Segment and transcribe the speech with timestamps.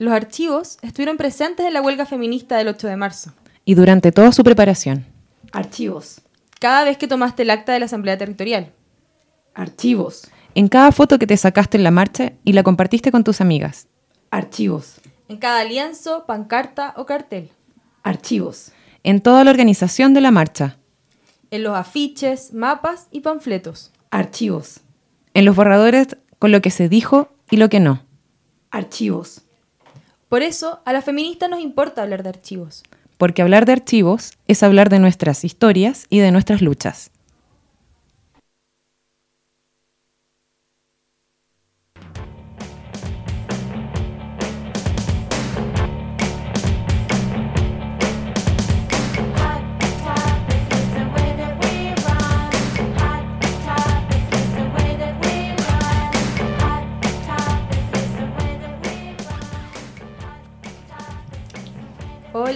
[0.00, 3.34] Los archivos estuvieron presentes en la huelga feminista del 8 de marzo.
[3.66, 5.04] Y durante toda su preparación.
[5.52, 6.22] Archivos.
[6.58, 8.72] Cada vez que tomaste el acta de la Asamblea Territorial.
[9.52, 10.30] Archivos.
[10.54, 13.88] En cada foto que te sacaste en la marcha y la compartiste con tus amigas.
[14.30, 15.02] Archivos.
[15.28, 17.50] En cada lienzo, pancarta o cartel.
[18.02, 18.72] Archivos.
[19.02, 20.78] En toda la organización de la marcha.
[21.50, 23.92] En los afiches, mapas y panfletos.
[24.10, 24.80] Archivos.
[25.34, 28.02] En los borradores con lo que se dijo y lo que no.
[28.70, 29.44] Archivos.
[30.30, 32.84] Por eso, a las feministas nos importa hablar de archivos.
[33.18, 37.10] Porque hablar de archivos es hablar de nuestras historias y de nuestras luchas.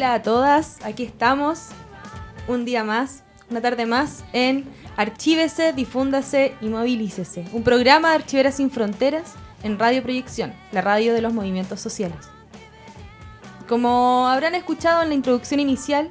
[0.05, 1.69] Hola a todas, aquí estamos
[2.47, 4.67] un día más, una tarde más en
[4.99, 9.33] Archívese, Difúndase y Movilícese, un programa de Archiveras sin Fronteras
[9.63, 12.19] en Radio Proyección, la radio de los movimientos sociales.
[13.67, 16.11] Como habrán escuchado en la introducción inicial,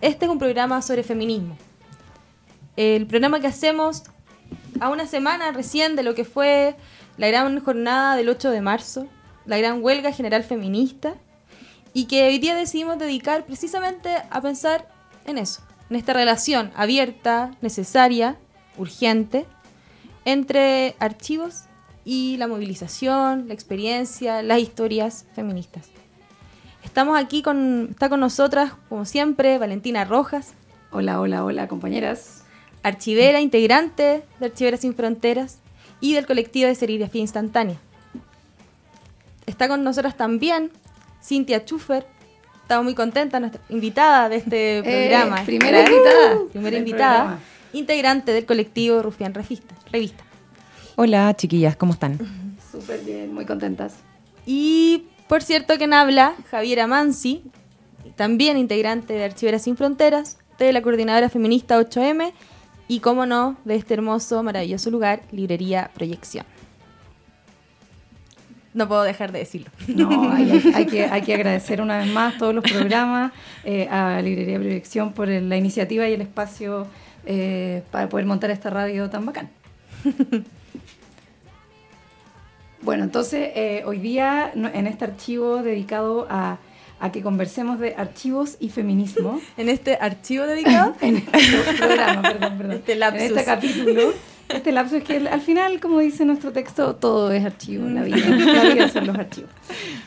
[0.00, 1.56] este es un programa sobre feminismo.
[2.76, 4.04] El programa que hacemos
[4.78, 6.76] a una semana recién de lo que fue
[7.16, 9.08] la gran jornada del 8 de marzo,
[9.46, 11.16] la gran huelga general feminista,
[11.98, 14.86] y que hoy día decidimos dedicar precisamente a pensar
[15.26, 18.36] en eso, en esta relación abierta, necesaria,
[18.76, 19.46] urgente,
[20.24, 21.64] entre archivos
[22.04, 25.88] y la movilización, la experiencia, las historias feministas.
[26.84, 30.52] Estamos aquí con, está con nosotras, como siempre, Valentina Rojas.
[30.92, 32.44] Hola, hola, hola, compañeras.
[32.84, 35.58] Archivera, integrante de Archiveras Sin Fronteras
[36.00, 37.78] y del colectivo de serigrafía instantánea.
[39.46, 40.70] Está con nosotras también
[41.28, 42.06] Cintia Schufer.
[42.62, 45.44] Estamos muy contentas, nuestra invitada de este programa.
[45.44, 46.38] primera invitada.
[46.50, 47.38] Primera invitada.
[47.74, 49.74] Integrante del colectivo Rufián Revista.
[49.92, 50.24] Revista.
[50.96, 52.18] Hola, chiquillas, ¿cómo están?
[52.72, 53.96] Súper bien, muy contentas.
[54.46, 57.42] Y por cierto, quien habla, Javiera Mansi,
[58.16, 62.32] también integrante de Archiveras Sin Fronteras, de la coordinadora feminista 8M
[62.88, 66.46] y, como no, de este hermoso, maravilloso lugar, Librería Proyección.
[68.78, 69.68] No puedo dejar de decirlo.
[69.88, 73.32] No, hay, hay, que, hay que agradecer una vez más todos los programas,
[73.64, 76.86] eh, a Librería Proyección por el- la iniciativa y el espacio
[77.26, 79.50] eh, para poder montar esta radio tan bacán.
[82.80, 86.58] Bueno, entonces eh, hoy día en este archivo dedicado a,
[87.00, 92.56] a que conversemos de archivos y feminismo, En este archivo dedicado, en este programa, perdón,
[92.58, 93.22] perdón, Este lapsus.
[93.22, 94.12] en este capítulo,
[94.48, 98.16] este lapso es que al final, como dice nuestro texto, todo es archivo la vida,
[98.28, 99.50] la vida son los archivos.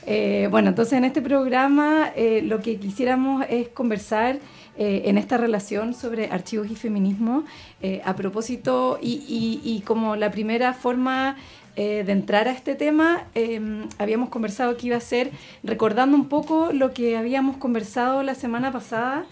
[0.05, 4.39] Eh, bueno, entonces en este programa eh, lo que quisiéramos es conversar
[4.77, 7.43] eh, en esta relación sobre archivos y feminismo
[7.81, 11.35] eh, a propósito y, y- y como la primera forma
[11.75, 13.61] eh, de entrar a este tema, eh,
[13.97, 15.31] habíamos conversado que iba a ser
[15.63, 19.25] recordando un poco lo que habíamos conversado la semana pasada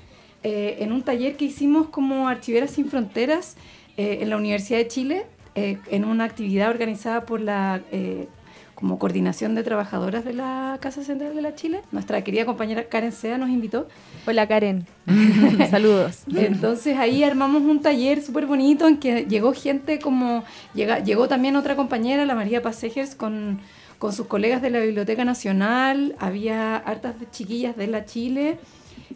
[0.43, 3.57] eh, en un taller que hicimos como Archiveras Sin Fronteras
[3.99, 8.29] eh, en la Universidad de Chile, eh, en una actividad organizada por la eh,
[8.73, 11.81] como coordinación de trabajadoras de la Casa Central de la Chile.
[11.91, 13.89] Nuestra querida compañera Karen Sea nos invitó.
[14.25, 14.87] hola Karen.
[15.69, 16.23] Saludos.
[16.33, 21.57] Entonces ahí armamos un taller súper bonito en que llegó gente como, llega, llegó también
[21.57, 23.59] otra compañera, la María Pasejers, con,
[23.97, 28.59] con sus colegas de la Biblioteca Nacional, había hartas chiquillas de la Chile.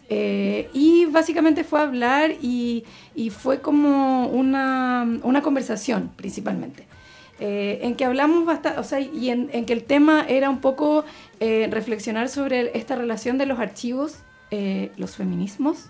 [0.10, 2.84] eh, y básicamente fue a hablar y,
[3.16, 6.88] y fue como una, una conversación principalmente.
[7.40, 10.60] eh, en que hablamos bastante, o sea, y en, en que el tema era un
[10.62, 11.04] poco
[11.40, 14.20] eh, reflexionar sobre esta relación de los archivos,
[14.52, 15.90] eh, los feminismos,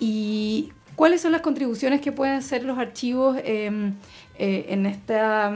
[0.00, 3.92] y cuáles son las contribuciones que pueden hacer los archivos eh,
[4.38, 5.52] eh, en esta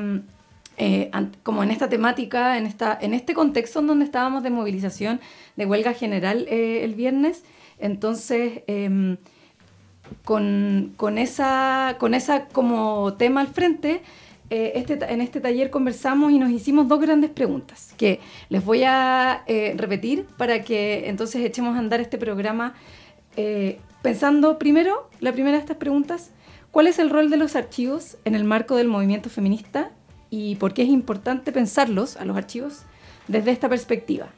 [0.76, 1.10] eh,
[1.42, 5.20] como en esta temática, en, esta, en este contexto en donde estábamos de movilización,
[5.56, 7.44] de huelga general eh, el viernes.
[7.78, 9.16] Entonces, em,
[10.24, 11.96] con, esa,
[12.52, 14.02] como tema al frente,
[14.50, 18.20] eh, este, en este taller conversamos y nos hicimos dos grandes preguntas que
[18.50, 22.74] les voy a eh, repetir para que entonces echemos a andar este programa
[23.36, 26.30] eh, pensando primero, la primera de estas preguntas,
[26.70, 29.90] ¿cuál es el rol de los archivos en el marco del movimiento feminista
[30.28, 32.82] y por qué es importante pensarlos a los archivos
[33.28, 34.28] desde esta perspectiva?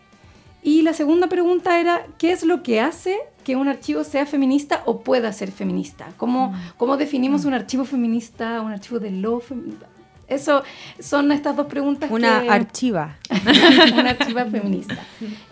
[0.66, 4.82] Y la segunda pregunta era, ¿qué es lo que hace que un archivo sea feminista
[4.84, 6.08] o pueda ser feminista?
[6.16, 9.86] ¿Cómo, cómo definimos un archivo feminista, un archivo de lo feminista?
[10.26, 10.64] Eso
[10.98, 12.10] son estas dos preguntas.
[12.10, 13.16] Una que- archiva.
[13.96, 14.98] una archiva feminista.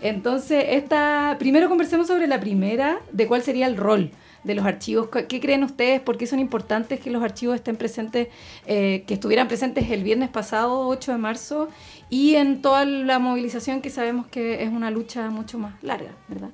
[0.01, 4.11] Entonces, esta, primero conversemos sobre la primera, de cuál sería el rol
[4.45, 5.09] de los archivos.
[5.09, 5.99] ¿Qué creen ustedes?
[5.99, 8.29] ¿Por qué son importantes que los archivos estén presentes,
[8.67, 11.69] eh, que estuvieran presentes el viernes pasado, 8 de marzo,
[12.09, 16.51] y en toda la movilización que sabemos que es una lucha mucho más larga, ¿verdad?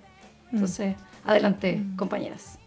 [0.51, 0.95] Entonces,
[1.25, 2.57] adelante, compañeras.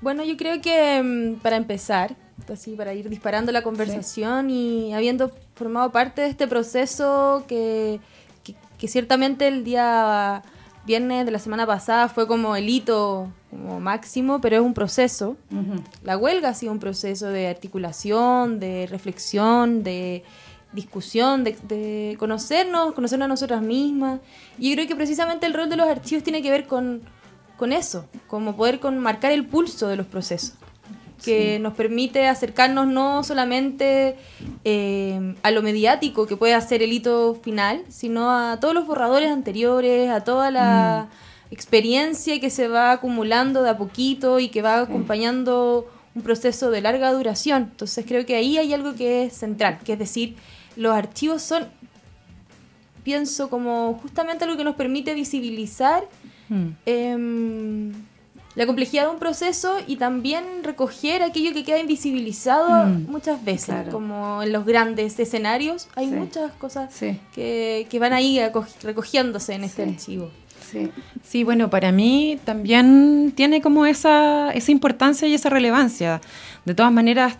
[0.00, 2.14] Bueno, yo creo que mm, para empezar,
[2.52, 8.00] así para ir disparando la conversación y habiendo formado parte de este proceso que,
[8.44, 10.42] que, que ciertamente el día
[10.86, 15.36] viernes de la semana pasada fue como el hito como máximo, pero es un proceso.
[16.02, 20.24] La huelga ha sido un proceso de articulación, de reflexión, de
[20.72, 24.20] discusión, de, de conocernos, conocernos a nosotras mismas.
[24.58, 27.02] Y yo creo que precisamente el rol de los archivos tiene que ver con,
[27.56, 30.54] con eso, como poder con marcar el pulso de los procesos,
[31.24, 34.16] que nos permite acercarnos no solamente
[34.64, 39.30] eh, a lo mediático que puede hacer el hito final, sino a todos los borradores
[39.30, 41.08] anteriores, a toda la
[41.50, 46.80] experiencia que se va acumulando de a poquito y que va acompañando un proceso de
[46.80, 47.70] larga duración.
[47.72, 50.36] Entonces creo que ahí hay algo que es central, que es decir,
[50.76, 51.66] los archivos son,
[53.02, 56.04] pienso, como justamente algo que nos permite visibilizar
[56.48, 56.68] Mm.
[56.86, 57.92] em,
[58.54, 63.66] la complejidad de un proceso y también recoger aquello que queda invisibilizado Mm, muchas veces,
[63.66, 63.90] claro.
[63.90, 66.14] como en los grandes escenarios hay Sí.
[66.14, 68.40] muchas cosas Sí, que, que van ahí
[68.82, 69.90] recogiéndose en este Sí.
[69.90, 70.30] archivo.
[70.70, 70.90] sí.
[71.22, 76.20] Sí, bueno, para mí también tiene como esa, esa importancia y esa relevancia.
[76.64, 77.38] De todas maneras,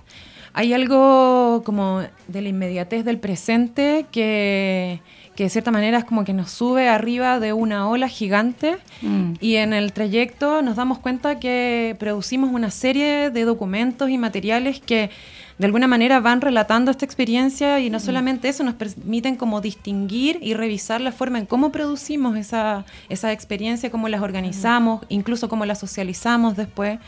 [0.53, 5.01] hay algo como de la inmediatez del presente que,
[5.35, 9.33] que de cierta manera es como que nos sube arriba de una ola gigante Mm.
[9.41, 14.81] y en el trayecto nos damos cuenta que producimos una serie de documentos y materiales
[14.81, 15.11] que
[15.59, 20.39] de alguna manera van relatando esta experiencia y no solamente eso, nos permiten como distinguir
[20.43, 25.65] y revisar la forma en cómo producimos esa, esa experiencia, cómo las organizamos, incluso cómo
[25.65, 26.99] las socializamos después.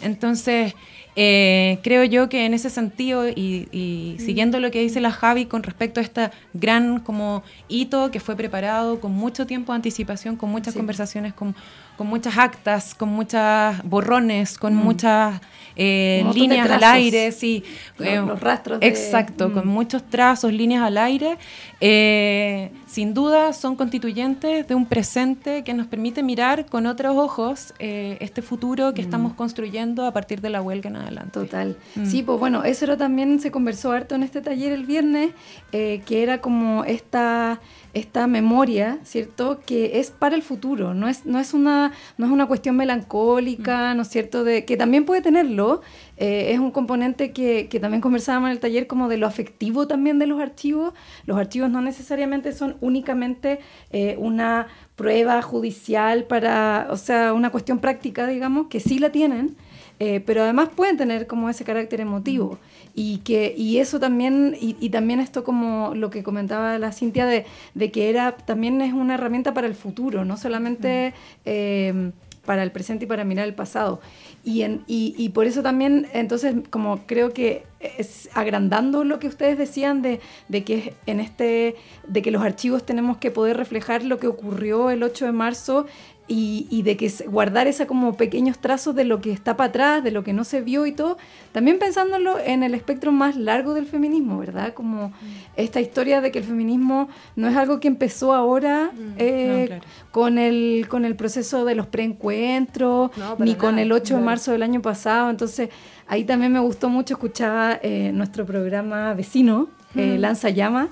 [0.00, 0.74] Entonces,
[1.16, 5.46] eh, creo yo que en ese sentido y, y siguiendo lo que dice la Javi
[5.46, 10.36] con respecto a este gran como hito que fue preparado con mucho tiempo de anticipación,
[10.36, 10.78] con muchas Sí.
[10.78, 11.54] conversaciones, con,
[12.00, 15.38] con muchas actas, con muchas borrones, con muchas
[15.76, 17.62] eh, líneas al aire, sí.
[17.98, 19.52] Los- eh, los rastros de- Exacto, Mm.
[19.52, 21.36] con muchos trazos, líneas al aire.
[21.82, 27.72] eh, sin duda son constituyentes de un presente que nos permite mirar con otros ojos
[27.78, 28.94] eh, este futuro Mm.
[28.94, 31.30] que estamos construyendo a partir de la huelga en adelante.
[31.32, 31.76] Total.
[31.94, 32.04] Mm.
[32.06, 35.30] Sí, pues bueno, eso era también se conversó harto en este taller el viernes,
[35.70, 37.60] que era como esta,
[37.94, 39.60] esta memoria, ¿cierto?
[39.64, 43.94] Que es para el futuro, no es, no es, una, no es una cuestión melancólica,
[43.94, 44.44] ¿no es cierto?
[44.44, 45.82] De, que también puede tenerlo,
[46.16, 49.86] eh, es un componente que, que también conversábamos en el taller como de lo afectivo
[49.86, 50.92] también de los archivos.
[51.26, 53.60] Los archivos no necesariamente son únicamente
[53.90, 54.66] eh, una
[54.96, 59.56] prueba judicial para, o sea, una cuestión práctica, digamos, que sí la tienen,
[60.02, 62.58] eh, pero además pueden tener como ese carácter emotivo.
[62.94, 67.26] Y que y eso también y, y también esto como lo que comentaba la Cintia
[67.26, 67.44] de,
[67.74, 71.14] de que era también es una herramienta para el futuro no solamente
[71.44, 72.10] eh,
[72.44, 74.00] para el presente y para mirar el pasado.
[74.42, 79.28] Y, en, y, y por eso también entonces como creo que es agrandando lo que
[79.28, 81.76] ustedes decían de, de que en este
[82.06, 85.86] de que los archivos tenemos que poder reflejar lo que ocurrió el 8 de marzo
[86.30, 90.04] y, y de que guardar esa como pequeños trazos de lo que está para atrás,
[90.04, 91.18] de lo que no se vio y todo,
[91.50, 94.72] también pensándolo en el espectro más largo del feminismo, ¿verdad?
[94.72, 95.12] Como
[95.56, 99.82] esta historia de que el feminismo no es algo que empezó ahora eh, no, claro.
[100.12, 104.52] con, el, con el proceso de los preencuentros, No, ni con el 8 de marzo
[104.52, 105.70] del año pasado, entonces
[106.06, 110.88] ahí también me gustó mucho, escuchaba eh, nuestro programa vecino, eh, Lanza Llama,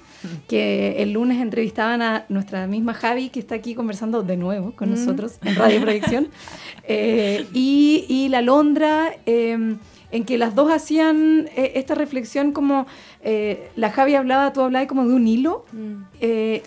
[0.48, 4.90] que el lunes entrevistaban a nuestra misma Javi, que está aquí conversando de nuevo con
[4.90, 6.28] nosotros en Radio Proyección,
[6.84, 9.76] eh, y, y la Londra, eh,
[10.10, 12.86] en que las dos hacían eh, esta reflexión como,
[13.22, 16.04] eh, la Javi hablaba, tú hablabas como de un hilo, Mm.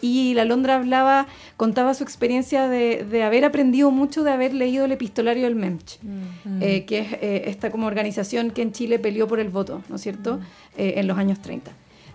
[0.02, 4.86] y la Londra hablaba, contaba su experiencia de, de haber aprendido mucho de haber leído
[4.86, 6.60] el epistolario del MEMCH, Mm.
[6.86, 10.40] que es esta como organización que en Chile peleó por el voto, ¿no es cierto?,
[10.78, 11.72] Eh, en los años 30.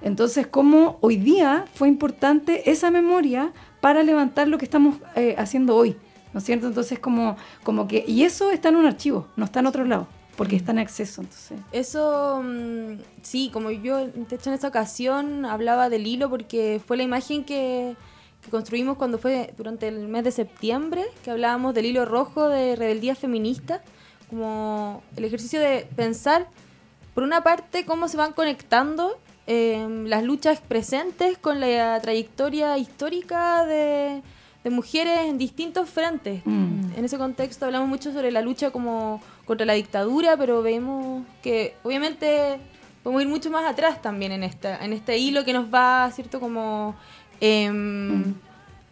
[0.06, 5.74] Entonces, cómo hoy día fue importante esa memoria para levantar lo que estamos eh, haciendo
[5.74, 5.96] hoy,
[6.32, 6.68] ¿no es cierto?
[6.68, 10.06] Entonces, como, como que, y eso está en un archivo, no está en otro lado,
[10.36, 11.58] porque está en acceso, entonces.
[11.72, 16.96] Eso, mm, sí, como yo, de hecho, en esa ocasión hablaba del hilo porque fue
[16.96, 17.96] la imagen que,
[18.42, 22.76] que construimos cuando fue durante el mes de septiembre, que hablábamos del hilo rojo de
[22.76, 23.82] rebeldía feminista,
[24.30, 26.46] como el ejercicio de pensar
[27.12, 33.64] por una parte, cómo se van conectando em, las luchas presentes con la trayectoria histórica
[33.64, 34.22] de,
[34.64, 36.42] de mujeres en distintos frentes.
[36.44, 36.92] Mm.
[36.96, 41.74] En ese contexto hablamos mucho sobre la lucha como contra la dictadura, pero vemos que
[41.84, 42.58] obviamente
[43.04, 46.40] podemos ir mucho más atrás también en esta, en este hilo que nos va, cierto,
[46.40, 46.96] como
[47.40, 48.34] em,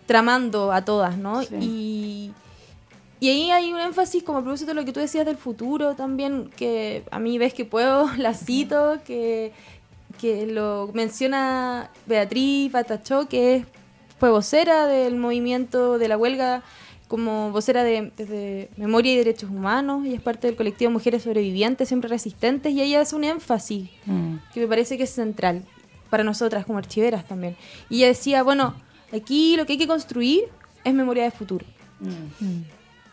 [0.06, 1.42] tramando a todas, ¿no?
[1.42, 1.56] Sí.
[1.60, 2.32] Y,
[3.18, 5.96] y ahí hay un énfasis como a propósito de lo que tú decías del futuro
[5.96, 9.52] también, que a mí ves que puedo, la cito, que,
[10.24, 13.66] que lo menciona Beatriz Batachó, que es,
[14.18, 16.62] fue vocera del movimiento de la huelga
[17.08, 21.88] como vocera de, de Memoria y Derechos Humanos y es parte del colectivo Mujeres Sobrevivientes,
[21.88, 24.36] siempre resistentes, y ella hace un énfasis Mm.
[24.54, 25.62] que me parece que es central
[26.08, 27.54] para nosotras como archiveras también.
[27.90, 28.74] Y ella decía, bueno,
[29.12, 30.44] aquí lo que hay que construir
[30.84, 31.66] es memoria de futuro.
[32.00, 32.62] Mm.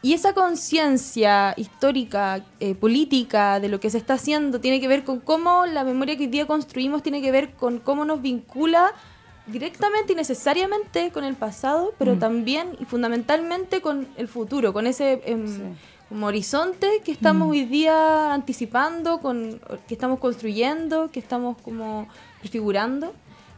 [0.04, 5.04] Y esa conciencia histórica, eh, política de lo que se está haciendo tiene que ver
[5.04, 8.94] con cómo la memoria que hoy día construimos tiene que ver con cómo nos vincula
[9.46, 12.20] directamente y necesariamente con el pasado, pero Mm.
[12.20, 15.62] también y fundamentalmente con el futuro, con ese em, Sí.
[16.10, 22.08] como horizonte que estamos hoy día anticipando, con, que estamos construyendo, que estamos como
[22.40, 23.14] prefigurando.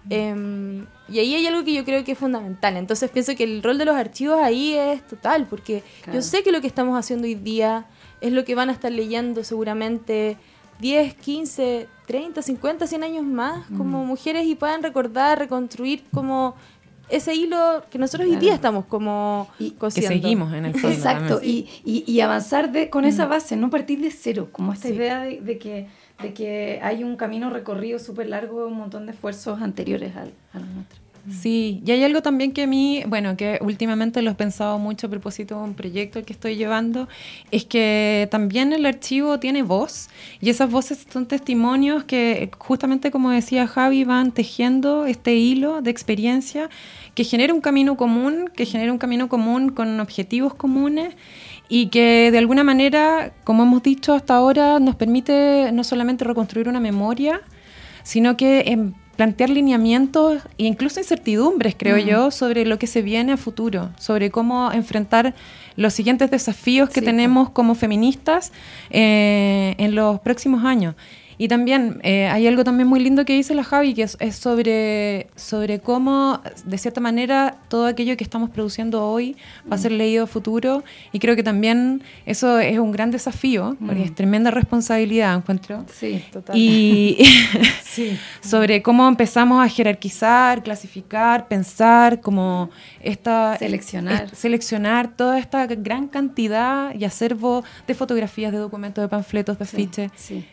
[0.10, 2.76] Em, y ahí hay algo que yo creo que es fundamental.
[2.78, 6.20] Entonces pienso que el rol de los archivos ahí es total, porque Claro.
[6.20, 7.86] yo sé que lo que estamos haciendo hoy día
[8.22, 10.38] es lo que van a estar leyendo seguramente
[10.80, 16.56] 10, 15, 30, 50, 100 años más como mujeres y puedan recordar, reconstruir como
[17.10, 18.42] ese hilo que nosotros hoy Claro.
[18.46, 20.10] día estamos como Y- Que cosiendo.
[20.10, 20.90] seguimos en el fondo.
[20.90, 24.88] Exacto, y, y, y avanzar de, con esa base, no partir de cero, como esta
[24.88, 24.96] Sí.
[24.96, 25.88] idea de, de que,
[26.22, 30.60] de que hay un camino recorrido súper largo, un montón de esfuerzos anteriores al, a
[30.60, 31.04] los nuestros.
[31.32, 35.08] Sí, y hay algo también que a mí, bueno, que últimamente lo he pensado mucho
[35.08, 37.08] a propósito de un proyecto que estoy llevando,
[37.50, 40.10] es que también el archivo tiene voz
[40.42, 45.92] y esas voces son testimonios que justamente como decía Javi van tejiendo este hilo de
[45.92, 46.70] experiencia
[47.16, 51.16] que genera un camino común, que genera un camino común con objetivos comunes
[51.70, 56.68] y que de alguna manera, como hemos dicho hasta ahora, nos permite no solamente reconstruir
[56.68, 57.42] una memoria,
[58.04, 62.08] sino que em, plantear lineamientos e incluso incertidumbres, creo Mm.
[62.08, 65.36] yo, sobre lo que se viene a futuro, sobre cómo enfrentar
[65.76, 68.52] los siguientes desafíos que Sí, tenemos como feministas
[68.90, 70.96] eh, en los próximos años.
[71.44, 74.38] Y también eh, hay algo también muy lindo que dice la Javi, que es, es
[74.38, 79.36] sobre, sobre cómo, de cierta manera, todo aquello que estamos produciendo hoy
[79.70, 80.86] va a ser leído a futuro.
[81.12, 84.06] Y creo que también eso es un gran desafío, porque Mm.
[84.06, 85.84] es tremenda responsabilidad, encuentro.
[85.94, 86.56] Sí, Total.
[86.58, 87.18] Y
[87.84, 88.18] sí.
[88.42, 92.70] sobre cómo empezamos a jerarquizar, clasificar, pensar, como
[93.02, 93.58] esta...
[93.58, 94.30] Seleccionar.
[94.32, 99.64] es- seleccionar toda esta gran cantidad y acervo de fotografías, de documentos, de panfletos, de
[99.66, 100.12] afiches.
[100.16, 100.46] Sí,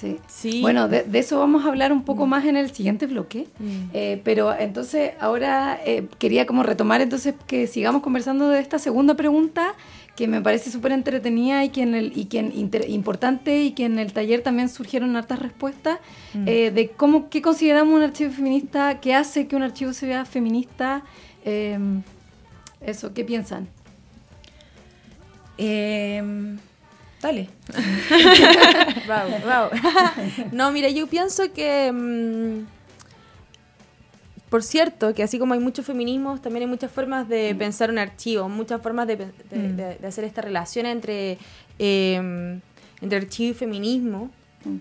[0.00, 0.16] sí.
[0.28, 0.60] Sí.
[0.60, 3.46] Bueno, de, de eso vamos a hablar un poco más en el siguiente bloque.
[3.58, 3.90] Mm.
[3.94, 9.14] Eh, pero entonces ahora eh, quería como retomar entonces que sigamos conversando de esta segunda
[9.14, 9.74] pregunta
[10.16, 13.70] que me parece súper entretenida y que, en el, y que en inter- importante y
[13.70, 16.00] que en el taller también surgieron hartas respuestas
[16.46, 20.24] eh, de cómo, qué consideramos un archivo feminista, qué hace que un archivo se vea
[20.24, 21.02] feminista.
[21.44, 21.78] eh,
[22.80, 23.68] eso, ¿qué piensan?
[25.56, 26.56] Eh,
[27.22, 27.48] dale.
[29.06, 30.48] Wow, wow.
[30.52, 31.90] no, mira, yo pienso que.
[31.92, 32.66] mm,
[34.50, 37.98] por cierto, que así como hay muchos feminismos, también hay muchas formas de pensar un
[37.98, 39.76] archivo, muchas formas de, Mm.
[39.76, 41.36] de- de hacer esta relación entre,
[41.78, 42.58] eh,
[43.02, 44.30] entre archivo y feminismo.
[44.64, 44.76] Mm.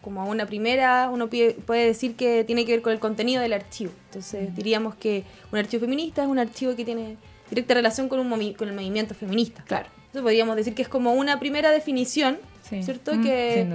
[0.00, 3.92] Como una primera, uno puede decir que tiene que ver con el contenido del archivo.
[4.06, 7.16] Entonces, diríamos que un archivo feminista es un archivo que tiene
[7.50, 9.62] directa relación con, un con el movimiento feminista.
[9.64, 9.86] Claro.
[9.96, 12.38] Entonces, podríamos decir que es como una primera definición,
[12.68, 12.82] Sí.
[12.82, 13.14] ¿cierto?
[13.14, 13.66] Mm, que,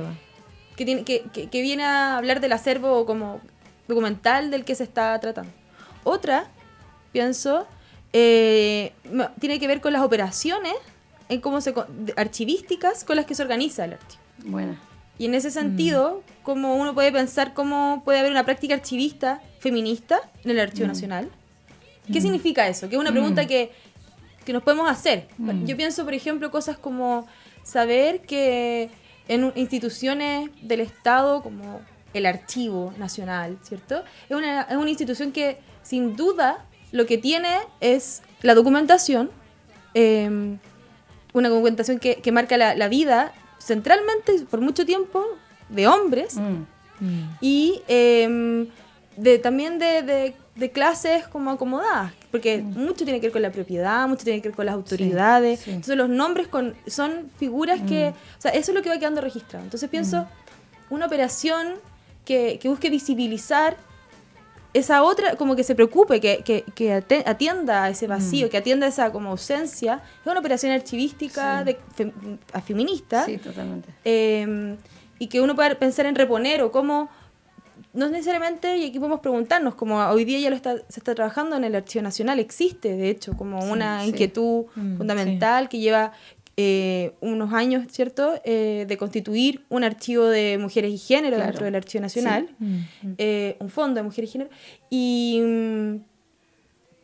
[0.78, 3.42] que, tiene, que, que- que viene a hablar del acervo como
[3.88, 5.52] documental del que se está tratando.
[6.04, 6.48] Otra,
[7.12, 7.68] pienso,
[8.14, 8.94] eh,
[9.40, 10.74] tiene que ver con las operaciones
[11.30, 11.74] en cómo se,
[12.16, 14.22] archivísticas con las que se organiza el archivo.
[14.46, 14.80] Buena.
[15.18, 20.20] Y en ese sentido, como uno puede pensar cómo puede haber una práctica archivista feminista
[20.44, 21.30] en el Archivo Nacional.
[22.12, 22.88] ¿Qué significa eso?
[22.90, 23.72] Que es una pregunta que,
[24.46, 25.28] que nos podemos hacer.
[25.38, 25.66] Mm.
[25.66, 27.28] Yo pienso, por ejemplo, cosas como
[27.64, 28.90] saber que
[29.28, 31.82] en instituciones del Estado, como
[32.14, 34.04] el Archivo Nacional, ¿cierto?
[34.30, 39.32] Es una, es una institución que, sin duda, lo que tiene es la documentación,
[39.96, 40.58] eh,
[41.34, 45.24] una documentación que, que marca la, la vida centralmente por mucho tiempo
[45.70, 46.36] de hombres
[47.02, 47.24] Mm.
[47.42, 48.70] y eh,
[49.18, 53.52] de, también de, de- de clases como acomodadas, porque mucho tiene que ver con la
[53.52, 55.60] propiedad, mucho tiene que ver con las autoridades.
[55.60, 55.70] sí.
[55.72, 59.20] Entonces los nombres con, son figuras que, o sea, eso es lo que va quedando
[59.22, 59.66] registrado.
[59.66, 60.26] Entonces pienso
[60.90, 61.74] una operación
[62.24, 63.76] que, que busque visibilizar
[64.74, 68.86] esa otra, como que se preocupe, que, que, que atienda a ese vacío, que atienda
[68.86, 71.66] a esa como ausencia, es una operación archivística Sí.
[71.66, 72.14] de, fe-
[72.52, 73.24] a feminista.
[73.26, 73.90] Sí, totalmente.
[74.04, 74.76] Eh,
[75.18, 77.10] y que uno pueda pensar en reponer o cómo,
[77.96, 81.56] no necesariamente, y aquí podemos preguntarnos, como hoy día ya lo está, se está trabajando
[81.56, 84.10] en el Archivo Nacional, existe de hecho como Sí, una sí.
[84.10, 86.12] inquietud Mm, fundamental que lleva
[86.58, 91.50] eh, unos años, ¿cierto?, eh, de constituir un archivo de mujeres y género Claro.
[91.52, 92.78] dentro del Archivo Nacional, Mm.
[93.18, 94.50] eh, un fondo de mujeres y género,
[94.90, 95.96] y mm,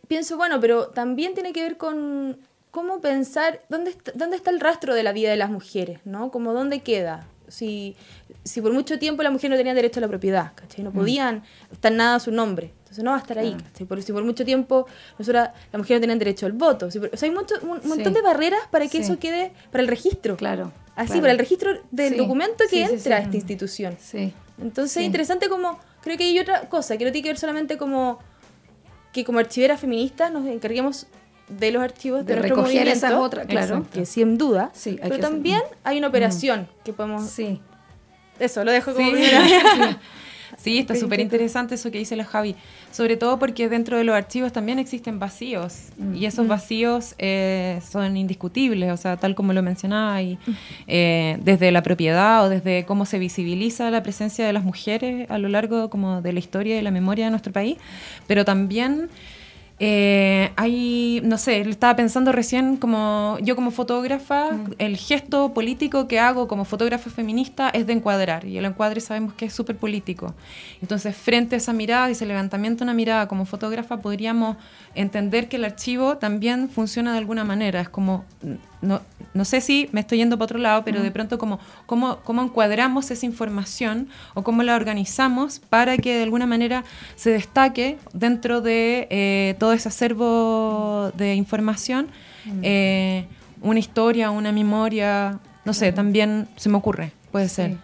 [0.07, 2.38] pienso, bueno, pero también tiene que ver con
[2.71, 6.31] cómo pensar dónde está, dónde está el rastro de la vida de las mujeres, ¿no?
[6.31, 7.27] Como dónde queda.
[7.51, 7.96] Si,
[8.43, 10.84] si por mucho tiempo las mujeres no tenían derecho a la propiedad, ¿cachai?
[10.84, 12.72] No podían estar nada a su nombre.
[12.79, 13.55] Entonces no va a estar ahí.
[13.55, 13.86] ¿cachai?
[13.86, 14.88] Por, si por mucho tiempo
[15.20, 16.89] nosotras, las mujeres no tenían derecho al voto.
[16.89, 18.13] Si por- o sea, hay mucho, un montón Sí.
[18.13, 19.03] de barreras para que Sí.
[19.03, 20.36] eso quede para el registro.
[20.38, 20.72] Claro.
[20.96, 21.22] Así, claro.
[21.22, 22.17] para el registro del Sí.
[22.17, 23.98] documento que entra a esta institución.
[24.00, 24.34] Sí.
[24.62, 28.20] Entonces interesante como, creo que hay otra cosa, que no tiene que ver solamente como
[29.13, 31.05] que como archiveras feministas nos encarguemos
[31.60, 33.75] de los archivos de, De nuestro recoger movimiento, esas otras, claro.
[33.77, 34.00] Exacto.
[34.00, 37.29] que sin duda, Sí, hay pero que hacer- también hay una operación que podemos...
[37.29, 37.60] Sí.
[38.39, 39.24] Eso, lo dejo como Sí.
[40.58, 42.55] Sí, está súper interesante eso que dice la Javi.
[42.91, 45.86] Sobre todo porque dentro de los archivos también existen vacíos.
[45.98, 46.15] Mm.
[46.15, 50.51] Y esos vacíos eh, son indiscutibles, o sea, tal como lo mencionaba, y, Mm.
[50.88, 55.38] eh, desde la propiedad o desde cómo se visibiliza la presencia de las mujeres a
[55.38, 57.77] lo largo como de la historia y la memoria de nuestro país.
[58.27, 59.10] Pero también
[59.83, 66.19] eh, hay, no sé, estaba pensando recién como yo como fotógrafa, el gesto político que
[66.19, 70.35] hago como fotógrafa feminista es de encuadrar y el encuadre sabemos que es súper político.
[70.83, 74.57] Entonces, frente a esa mirada y ese levantamiento de una mirada como fotógrafa, podríamos
[74.93, 77.81] entender que el archivo también funciona de alguna manera.
[77.81, 78.23] Es como,
[78.81, 79.01] no,
[79.33, 82.41] no sé si me estoy yendo para otro lado, pero de pronto como cómo, cómo
[82.41, 86.83] encuadramos esa información o cómo la organizamos para que de alguna manera
[87.15, 92.09] se destaque dentro de eh, todo ese acervo de información
[92.63, 93.25] eh,
[93.61, 97.77] una historia, una memoria, no sé, también se me ocurre, puede ser.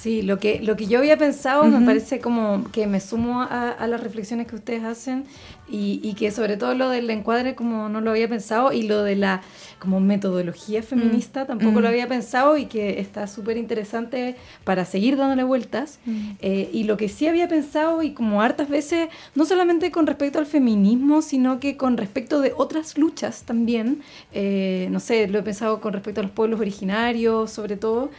[0.00, 0.22] Sí.
[0.22, 1.84] Lo que, lo que yo había pensado me Ujú.
[1.86, 5.24] parece como que me sumo a, a las reflexiones que ustedes hacen
[5.68, 9.02] y, y que sobre todo lo del encuadre como no lo había pensado y lo
[9.02, 9.42] de la
[9.80, 11.82] como metodología feminista tampoco Mm.
[11.82, 15.98] lo había pensado y que está súper interesante para seguir dándole vueltas.
[16.06, 16.30] Mm.
[16.40, 20.38] Eh, y lo que sí había pensado y como hartas veces, no solamente con respecto
[20.38, 24.00] al feminismo, sino que con respecto de otras luchas también,
[24.32, 28.10] eh, no sé, lo he pensado con respecto a los pueblos originarios sobre todo.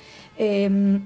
[0.41, 1.01] em,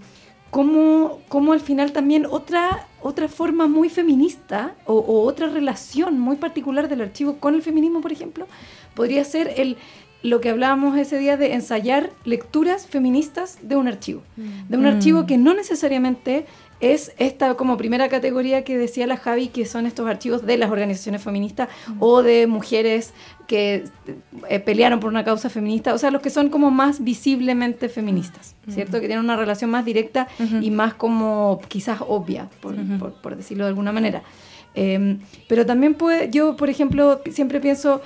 [0.54, 6.36] cómo, cómo al final también otra, otra forma muy feminista o, o otra relación muy
[6.36, 8.46] particular del archivo con el feminismo, por ejemplo,
[8.94, 9.78] podría ser el,
[10.22, 14.22] lo que hablábamos ese día de ensayar lecturas feministas de un archivo.
[14.70, 14.94] De un Mm.
[14.94, 16.46] archivo que no necesariamente
[16.80, 20.70] es esta como primera categoría que decía la Javi, que son estos archivos de las
[20.70, 23.14] organizaciones feministas o de mujeres
[23.48, 23.84] que
[24.50, 28.56] eh, pelearon por una causa feminista, o sea, los que son como más visiblemente feministas,
[28.68, 29.00] ¿cierto?
[29.02, 30.28] Que tienen una relación más directa
[30.62, 34.24] y más como quizás obvia, por, por- por decirlo de alguna manera.
[34.76, 38.02] Eh, pero también puede, yo, por ejemplo, siempre pienso,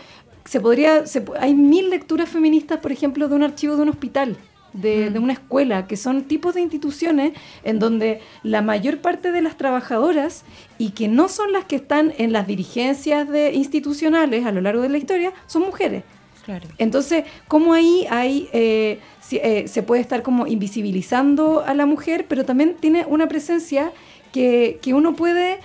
[0.45, 4.37] se podría, se hay mil lecturas feministas, por ejemplo, de un archivo de un hospital,
[4.81, 9.41] de, de una escuela, que son tipos de instituciones en donde la mayor parte de
[9.41, 10.43] las trabajadoras
[10.77, 14.81] y que no son las que están en las dirigencias de institucionales a lo largo
[14.81, 16.03] de la historia, son mujeres.
[16.45, 16.67] Claro.
[16.77, 22.25] Entonces, ¿cómo ahí hay, eh, si- eh, se puede estar como invisibilizando a la mujer,
[22.29, 23.91] pero también tiene una presencia
[24.31, 25.59] que, que uno puede,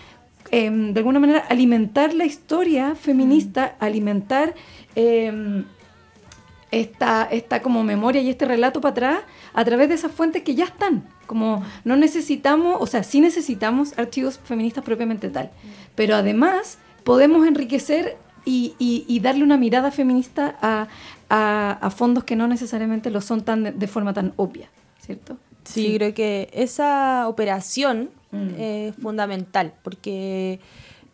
[0.51, 4.55] em, de alguna manera, alimentar la historia feminista, alimentar
[4.97, 5.65] em,
[6.73, 9.19] esta, esta como memoria y este relato para atrás
[9.55, 11.07] a través de esas fuentes que ya están.
[11.27, 15.51] Como no necesitamos, o sea, sí necesitamos archivos feministas propiamente tal,
[15.95, 20.89] pero además podemos enriquecer y, y- y darle una mirada feminista a,
[21.31, 24.69] a- a fondos que no necesariamente lo son tan de, de forma tan obvia,
[25.01, 25.37] ¿cierto?
[25.65, 28.49] Sí, yo creo que esa operación Mm.
[28.59, 30.59] es fundamental, porque,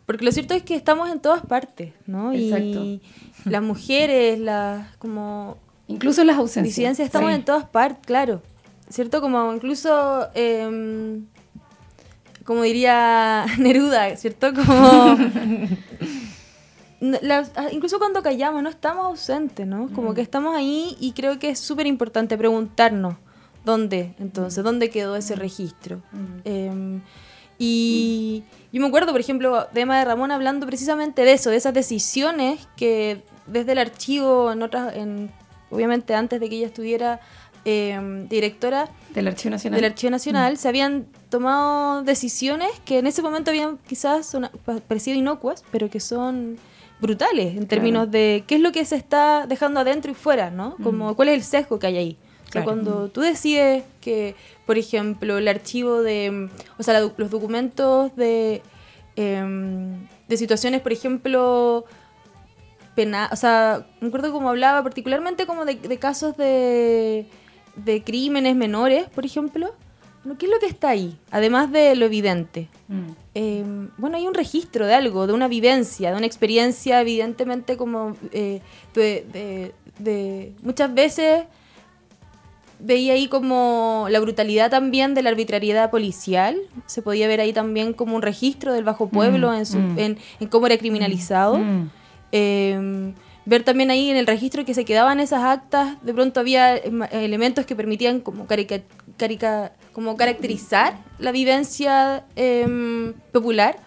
[0.05, 2.31] porque lo cierto es que estamos en todas partes, ¿no?
[2.31, 2.81] Exacto.
[2.81, 3.01] Y
[3.45, 6.75] las mujeres, las como Incluso las ausencias.
[6.75, 7.35] disidencias, estamos Sí.
[7.35, 8.41] en todas partes, claro.
[8.89, 9.21] ¿Cierto?
[9.21, 11.25] Como incluso, em,
[12.43, 14.53] como diría Neruda, ¿cierto?
[14.53, 15.17] Como...
[17.31, 19.89] Ah, incluso cuando callamos, no estamos ausentes, ¿no?
[19.93, 23.15] Como que estamos ahí y creo que es súper importante preguntarnos
[23.63, 26.01] dónde, entonces, dónde quedó ese registro.
[26.43, 26.99] Em,
[27.57, 31.55] y yo me acuerdo, por ejemplo, de Emma de Ramón hablando precisamente de eso, de
[31.55, 35.31] esas decisiones que desde el archivo, en otras, en,
[35.71, 37.19] obviamente antes de que ella estuviera
[37.65, 39.81] eh, directora Del Archivo Nacional.
[39.81, 44.35] del Archivo Nacional, se habían tomado decisiones que en ese momento habían quizás
[44.65, 46.57] pa- parecido inocuas, pero que son
[47.01, 50.75] brutales en términos de qué es lo que se está dejando adentro y fuera, ¿no?
[50.83, 52.17] Como cuál es el sesgo que hay ahí.
[52.21, 52.65] O sea, Claro.
[52.65, 54.35] cuando tú decides que,
[54.65, 58.61] por ejemplo, el archivo de, mm, o sea, la los documentos de,
[59.15, 61.85] em, de situaciones, por ejemplo,
[62.95, 67.25] pena, o sea, me acuerdo como hablaba particularmente como de, de casos de,
[67.75, 69.73] de crímenes menores, por ejemplo.
[70.23, 71.17] Bueno, ¿Qué es lo que está ahí?
[71.31, 72.67] Además de lo evidente.
[72.89, 73.09] Mm.
[73.35, 73.63] Eh,
[73.97, 78.61] bueno, hay un registro de algo, de una vivencia, de una experiencia, evidentemente como eh,
[78.93, 81.43] de, de- muchas veces
[82.81, 86.57] veía ahí como la brutalidad también de la arbitrariedad policial.
[86.85, 89.99] Se podía ver ahí también como un registro del bajo pueblo Mm, en, su- mm.
[89.99, 91.59] en, en cómo era criminalizado.
[92.31, 92.33] Mm.
[92.33, 93.13] Eh,
[93.45, 97.05] ver también ahí en el registro que se quedaban esas actas, de pronto había ma-
[97.07, 98.81] elementos que permitían como, carica-
[99.17, 103.77] carica- como caracterizar la vivencia em, popular.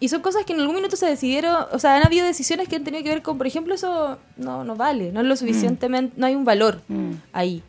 [0.00, 2.76] Y son cosas que en algún minuto se decidieron, o sea, han habido decisiones que
[2.76, 6.14] han tenido que ver con, por ejemplo, eso no, no vale, no es lo suficientemente,
[6.18, 7.12] no hay un valor Mm.
[7.32, 7.62] ahí.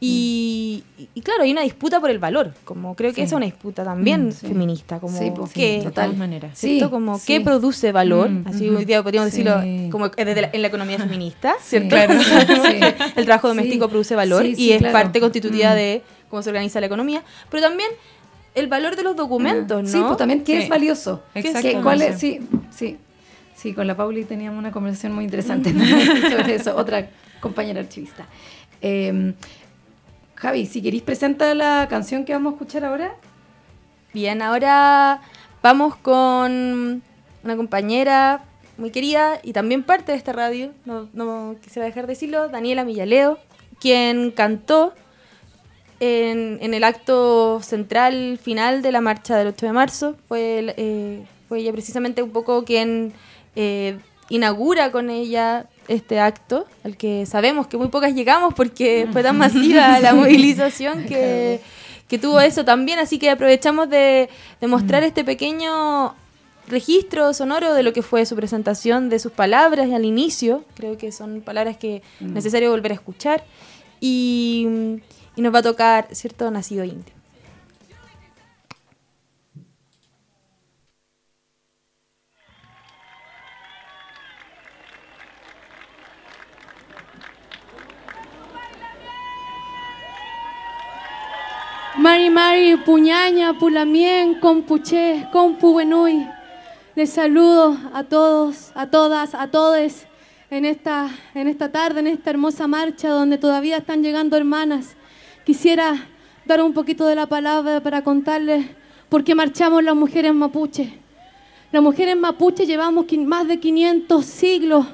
[0.00, 3.46] Y, y- y claro, hay una disputa por el valor, como creo que es una
[3.46, 4.46] disputa también Mm, sí.
[4.46, 6.56] feminista, como Sí, pues, que, sí, de todas maneras.
[6.56, 6.84] ¿cierto?
[6.86, 7.24] Sí, como sí.
[7.26, 9.42] qué produce valor, Mm, así hoy día podríamos Sí.
[9.42, 11.88] decirlo como desde la- en la economía feminista, ¿cierto?
[11.88, 12.14] Claro,
[13.16, 13.56] el trabajo Sí.
[13.56, 14.92] doméstico produce valor Sí, y sí, es claro.
[14.92, 15.76] parte constitutiva Mm.
[15.76, 17.88] de cómo se organiza la economía, pero también
[18.54, 19.88] el valor de los documentos, ¿no?
[19.88, 20.62] Sí, pues también qué Sí.
[20.64, 21.22] es valioso.
[21.34, 22.18] ¿Qué- cuál es?
[22.20, 22.38] Sí,
[22.70, 22.98] sí.
[23.56, 25.72] Sí, con la Pauli teníamos una conversación muy interesante
[26.30, 27.08] sobre eso, otra
[27.40, 28.26] compañera archivista.
[28.80, 29.32] Eh,
[30.38, 33.16] Javi, si queréis presenta la canción que vamos a escuchar ahora.
[34.14, 35.20] Bien, ahora
[35.62, 37.02] vamos con
[37.42, 38.44] una compañera
[38.76, 42.84] muy querida y también parte de esta radio, no, no quisiera dejar de decirlo, Daniela
[42.84, 43.38] Millaleo,
[43.80, 44.94] quien cantó
[45.98, 50.16] en, el acto central final de la marcha del 8 de marzo.
[50.30, 53.12] Eh, fue ella precisamente un poco quien
[53.56, 53.98] eh,
[54.28, 59.36] inaugura con ella este acto, al que sabemos que muy pocas llegamos porque fue tan
[59.38, 61.60] masiva la movilización que,
[62.06, 64.28] que tuvo eso también, así que aprovechamos de,
[64.60, 66.14] de mostrar este pequeño
[66.68, 71.10] registro sonoro de lo que fue su presentación, de sus palabras al inicio, creo que
[71.10, 73.44] son palabras que es necesario volver a escuchar,
[74.00, 74.66] y,
[75.34, 77.17] y nos va a tocar, ¿cierto?, Nacido Indio.
[91.98, 96.28] Mari Mari, Puñaña, Pulamien, Compuché, Compu Buenuy.
[96.94, 100.06] Les saludo a todos, a todas, a todes
[100.48, 104.94] en esta, en esta tarde, en esta hermosa marcha donde todavía están llegando hermanas.
[105.44, 106.06] Quisiera
[106.46, 108.66] dar un poquito de la palabra para contarles
[109.08, 111.00] por qué marchamos las mujeres mapuche.
[111.72, 114.86] Las mujeres mapuche llevamos más de 500 siglos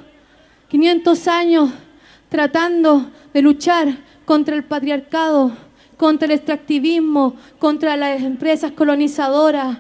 [0.68, 1.70] 500 años
[2.30, 5.52] tratando de luchar contra el patriarcado,
[5.96, 9.78] contra el extractivismo, contra las empresas colonizadoras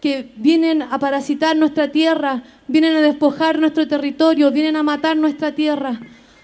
[0.00, 5.52] que vienen a parasitar nuestra tierra, vienen a despojar nuestro territorio, vienen a matar nuestra
[5.52, 6.00] tierra.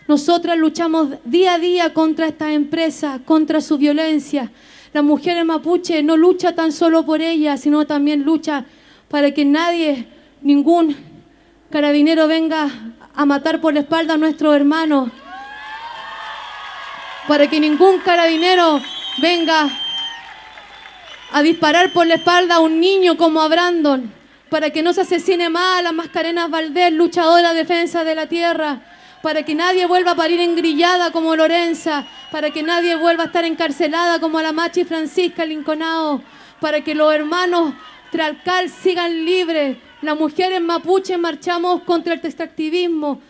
[0.07, 4.53] Nosotras luchamos día a día contra estas empresas, contra su violencia.
[4.93, 8.65] La mujer mapuche no lucha tan solo por ella, sino también lucha
[9.09, 10.07] para que nadie,
[10.41, 10.97] ningún
[11.69, 12.71] carabinero venga
[13.13, 15.11] a matar por la espalda a nuestros hermanos,
[17.27, 18.81] para que ningún carabinero
[19.21, 19.69] venga
[21.31, 24.13] a disparar por la espalda a un niño como a Brandon,
[24.49, 28.81] para que no se asesine más a la Mascarenas Valdés, luchadora defensa de la tierra,
[29.23, 33.45] para que nadie vuelva a parir engrillada como Lorenza, para que nadie vuelva a estar
[33.45, 36.23] encarcelada como la Machi Francisca Linconao,
[36.61, 37.75] para que los hermanos
[38.11, 39.77] Tralcal sigan libres.
[40.01, 43.21] Las mujeres mapuches marchamos contra el extractivismo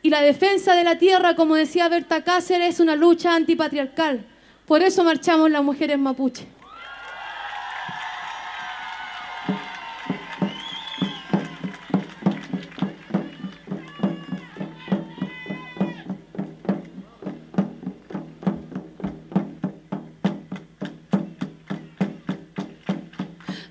[0.00, 4.24] y la defensa de la tierra, como decía Berta Cáceres, es una lucha antipatriarcal.
[4.66, 6.46] Por eso marchamos las mujeres mapuches.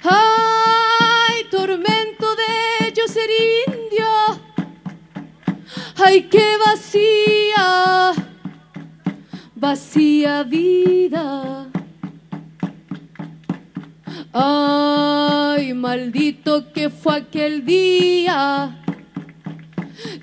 [0.03, 3.29] ¡Ay, tormento de yo ser
[3.67, 4.05] indio!
[5.95, 6.57] ¡Ay, qué
[9.61, 11.67] Vacía vida.
[14.33, 18.81] ¡Ay, maldito que fue aquel día!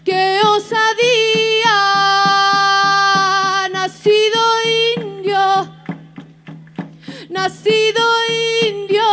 [0.05, 1.79] ¡Qué osadía!
[3.73, 4.43] Nacido
[4.97, 5.73] indio,
[7.31, 8.05] nacido
[8.67, 9.05] indio,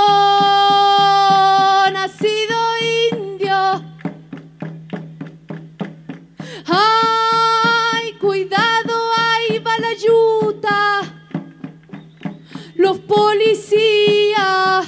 [13.08, 14.88] Los policías,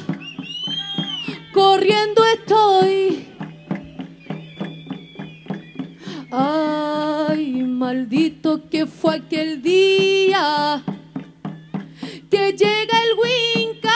[1.54, 3.28] corriendo estoy.
[6.32, 10.84] Ay, maldito que fue aquel día
[12.30, 13.87] que llega el Winca,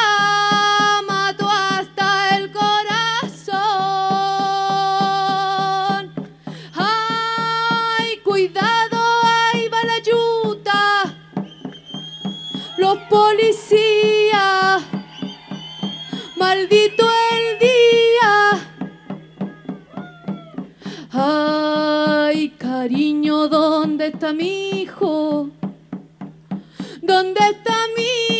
[16.72, 18.32] maldito el día.
[21.12, 25.50] Ay, cariño, ¿dónde está mi hijo?
[27.02, 28.31] ¿Dónde está mi hijo?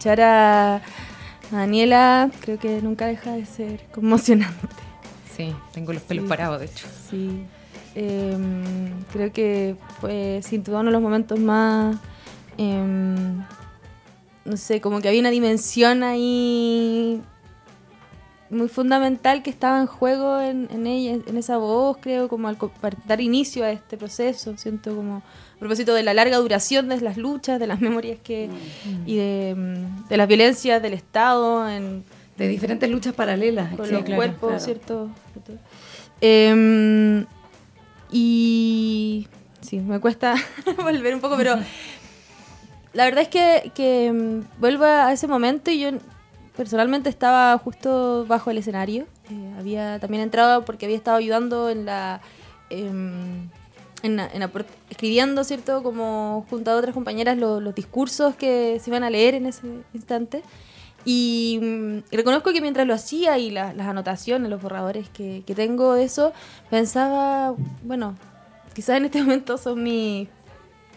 [0.00, 0.80] Escuchar a
[1.50, 4.56] Daniela creo que nunca deja de ser conmocionante.
[5.36, 6.28] Sí, tengo los pelos Sí.
[6.28, 6.86] parados, de hecho.
[7.10, 7.44] Sí.
[7.94, 11.96] Em, creo que fue sin duda uno de los momentos más.
[12.56, 13.42] em,
[14.44, 17.20] no sé, como que había una dimensión ahí
[18.50, 22.56] muy fundamental que estaba en juego en, en ella, en esa voz, creo, como al
[23.06, 24.56] dar inicio a este proceso.
[24.58, 25.22] Siento como
[25.60, 28.48] propósito de la larga duración de las luchas, de las memorias que
[29.06, 32.02] y de, mm, de las violencias del Estado en,
[32.36, 33.74] De diferentes luchas paralelas.
[33.76, 34.64] con sí, los claro, cuerpos, claro.
[34.64, 35.10] ¿cierto?
[36.20, 37.24] Em,
[38.10, 39.28] y
[39.60, 40.34] sí, me cuesta
[40.82, 41.56] volver un poco, pero
[42.92, 45.90] la verdad es que, que mm, vuelvo a ese momento y yo
[46.56, 49.06] personalmente estaba justo bajo el escenario.
[49.30, 52.20] Eh, había también entrado porque había estado ayudando en la...
[52.68, 53.48] em,
[54.02, 54.50] en, en
[54.88, 55.82] escribiendo, ¿cierto?
[55.82, 59.62] Como junto a otras compañeras lo- los discursos que se iban a leer en ese
[59.94, 60.42] instante.
[61.04, 65.42] Y, mm, y reconozco que mientras lo hacía y la- las anotaciones, los borradores que,
[65.46, 66.32] que tengo de eso,
[66.70, 68.16] pensaba, bueno,
[68.74, 70.28] quizás en este momento son mis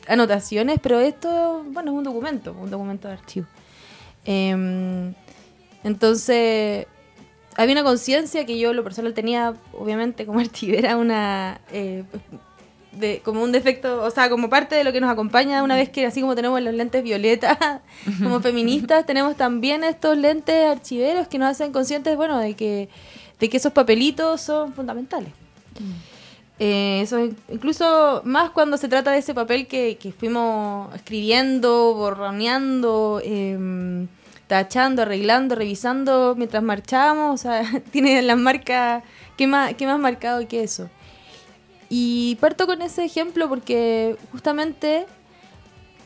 [0.07, 3.47] anotaciones, pero esto, bueno, es un documento, un documento de archivo.
[4.25, 5.13] Em,
[5.83, 6.87] entonces,
[7.55, 11.61] había una conciencia que yo, lo personal, tenía, obviamente, como archivera, una.
[11.71, 12.03] eh,
[12.99, 15.89] de, como un defecto, o sea, como parte de lo que nos acompaña una vez
[15.89, 17.57] que así como tenemos los lentes violetas
[18.23, 22.89] como feministas, tenemos también estos lentes archiveros que nos hacen conscientes, bueno, de que,
[23.39, 25.29] de que esos papelitos son fundamentales.
[26.59, 31.95] Eh, eso in- incluso más cuando se trata de ese papel que, que fuimos escribiendo,
[31.95, 34.07] borroneando, em,
[34.47, 39.03] tachando, arreglando, revisando mientras marchábamos, o sea, tiene las marcas,
[39.35, 40.89] ¿qué más, qué más marcado que eso?
[41.95, 45.05] Y parto con ese ejemplo porque justamente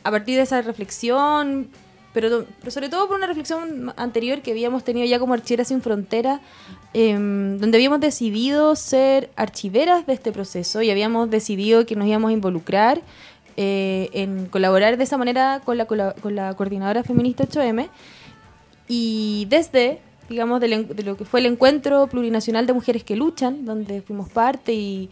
[0.04, 1.68] a partir de esa reflexión,
[2.12, 5.80] pero, pero sobre todo por una reflexión anterior que habíamos tenido ya como Archiveras sin
[5.80, 6.40] Frontera,
[6.92, 12.28] em, donde habíamos decidido ser archiveras de este proceso y habíamos decidido que nos íbamos
[12.28, 13.00] a involucrar
[13.56, 17.88] eh, en colaborar de esa manera con la, cola- con la coordinadora feminista 8M
[18.88, 20.68] y desde, digamos, de,
[21.02, 25.08] lo que fue el encuentro plurinacional de mujeres que luchan, donde fuimos parte y,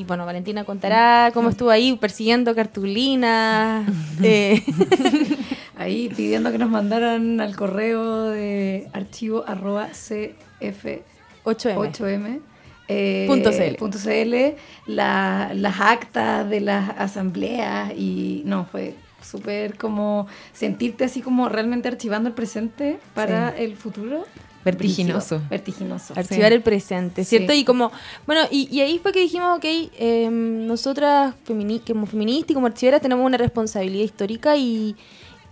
[0.00, 3.88] y, bueno, Valentina contará cómo estuvo ahí persiguiendo cartulinas.
[4.22, 4.62] eh,
[5.76, 11.02] Ahí pidiendo que nos mandaran al correo de archivo arroba cf
[11.44, 11.74] 8M.
[11.76, 12.40] 8M.
[12.88, 13.74] eh, Punto CL.
[13.76, 14.54] punto CL,
[14.86, 21.88] la- las actas de las asambleas y no, fue, súper como sentirte así como realmente
[21.88, 24.26] archivando el presente para el futuro.
[24.64, 25.36] Vertiginoso.
[25.36, 26.14] Brígido, Vertiginoso.
[26.16, 26.54] Archivar Sí.
[26.54, 27.52] el presente, ¿cierto?
[27.52, 27.58] Sí.
[27.60, 27.92] Y como,
[28.26, 32.66] bueno, y, y ahí fue que dijimos, ok, eh, nosotras femini- como feministas y como
[32.66, 34.96] archiveras tenemos una responsabilidad histórica y,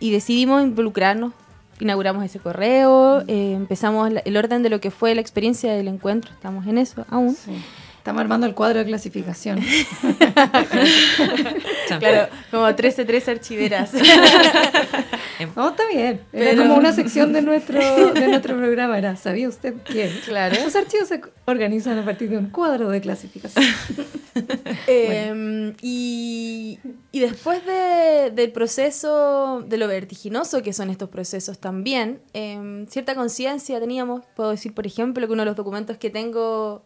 [0.00, 1.32] y decidimos involucrarnos.
[1.80, 5.88] Inauguramos ese correo, eh, empezamos la- el orden de lo que fue la experiencia del
[5.88, 7.34] encuentro, estamos en eso aún.
[7.34, 7.50] Sí.
[8.02, 9.60] Estamos armando el cuadro de clasificación.
[12.00, 13.90] Claro, como 13-13 archiveras.
[15.56, 16.20] No, está bien.
[16.32, 17.78] Era Pero- como una sección de nuestro,
[18.14, 18.96] de nuestro programa.
[18.96, 20.54] Era, ¿sabía usted que Claro.
[20.64, 23.64] los archivos se organizan a partir de un cuadro de clasificación?
[24.86, 26.78] Eh, y,
[27.12, 33.14] y después de- del proceso, de lo vertiginoso que son estos procesos también, eh, cierta
[33.14, 36.82] conciencia teníamos, puedo decir por ejemplo que uno de los documentos que tengo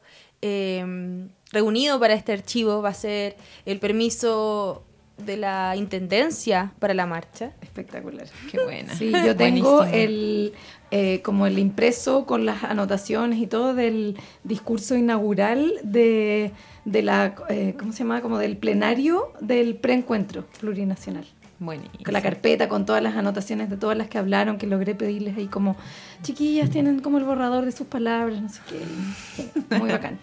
[0.47, 4.83] eh, reunido para este archivo va a ser el permiso
[5.19, 7.53] de la Intendencia para la marcha.
[7.63, 8.27] Espectacular.
[8.51, 8.95] Qué buena.
[8.95, 10.03] Sí, yo tengo Buenísimo.
[10.03, 10.53] el
[10.91, 16.53] eh, como el impreso con las anotaciones y todo del discurso inaugural de,
[16.85, 18.21] de la eh, ¿cómo se llama?
[18.21, 21.27] como del plenario del preencuentro plurinacional.
[21.59, 22.05] Buenísimo.
[22.05, 25.39] Con la carpeta, con todas las anotaciones de todas las que hablaron, que logré pedirles
[25.39, 25.77] ahí como,
[26.23, 29.79] chiquillas, tienen como el borrador de sus palabras, no sé qué.
[29.79, 30.19] Muy bacán.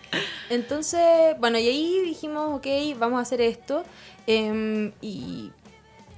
[0.50, 1.02] Entonces,
[1.39, 2.67] bueno, y ahí dijimos, ok,
[3.00, 3.84] vamos a hacer esto.
[4.28, 5.52] em, y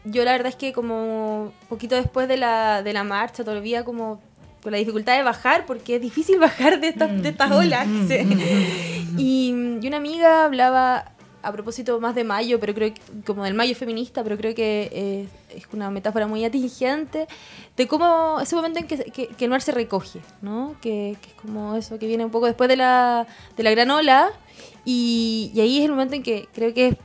[0.04, 4.21] yo la verdad es que como poquito después de la, de la marcha, todavía como
[4.62, 7.88] con la dificultad de bajar, porque es difícil bajar de estas, de estas olas.
[8.08, 8.17] sí.
[9.17, 11.14] y, y una amiga hablaba
[11.45, 14.89] a propósito más de mayo, pero creo que, como del mayo feminista, pero creo que
[14.91, 17.27] eh, es una metáfora muy atingente
[17.77, 20.75] de cómo ese momento en que, que, que el mar se recoge, ¿no?
[20.81, 23.91] Que, que es como eso, que viene un poco después de la, de la gran
[23.91, 24.31] ola,
[24.84, 26.97] y, y ahí es el momento en que creo que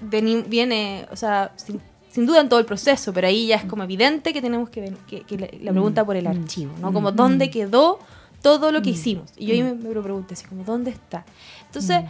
[0.00, 3.84] viene, o sea, sin, sin duda en todo el proceso, pero ahí ya es como
[3.84, 6.92] evidente que tenemos que, que, que la, la pregunta por el archivo, ¿no?
[6.92, 7.98] Como dónde quedó
[8.42, 9.30] todo lo que hicimos.
[9.38, 11.24] Y yo ahí me, me lo pregunté, así como, ¿dónde está?
[11.66, 12.04] Entonces,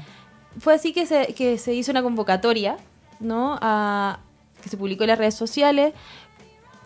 [0.59, 2.77] fue así que se, que se hizo una convocatoria,
[3.21, 3.59] ¿no?
[3.61, 4.21] A,
[4.63, 5.93] que se publicó en las redes sociales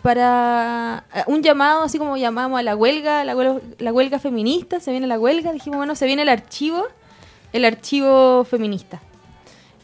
[0.01, 4.79] para eh, un llamado, así como llamamos a la huelga, la huelga, la huelga feminista,
[4.79, 6.85] se viene la huelga, dijimos, bueno, se viene el archivo,
[7.53, 9.01] el archivo feminista.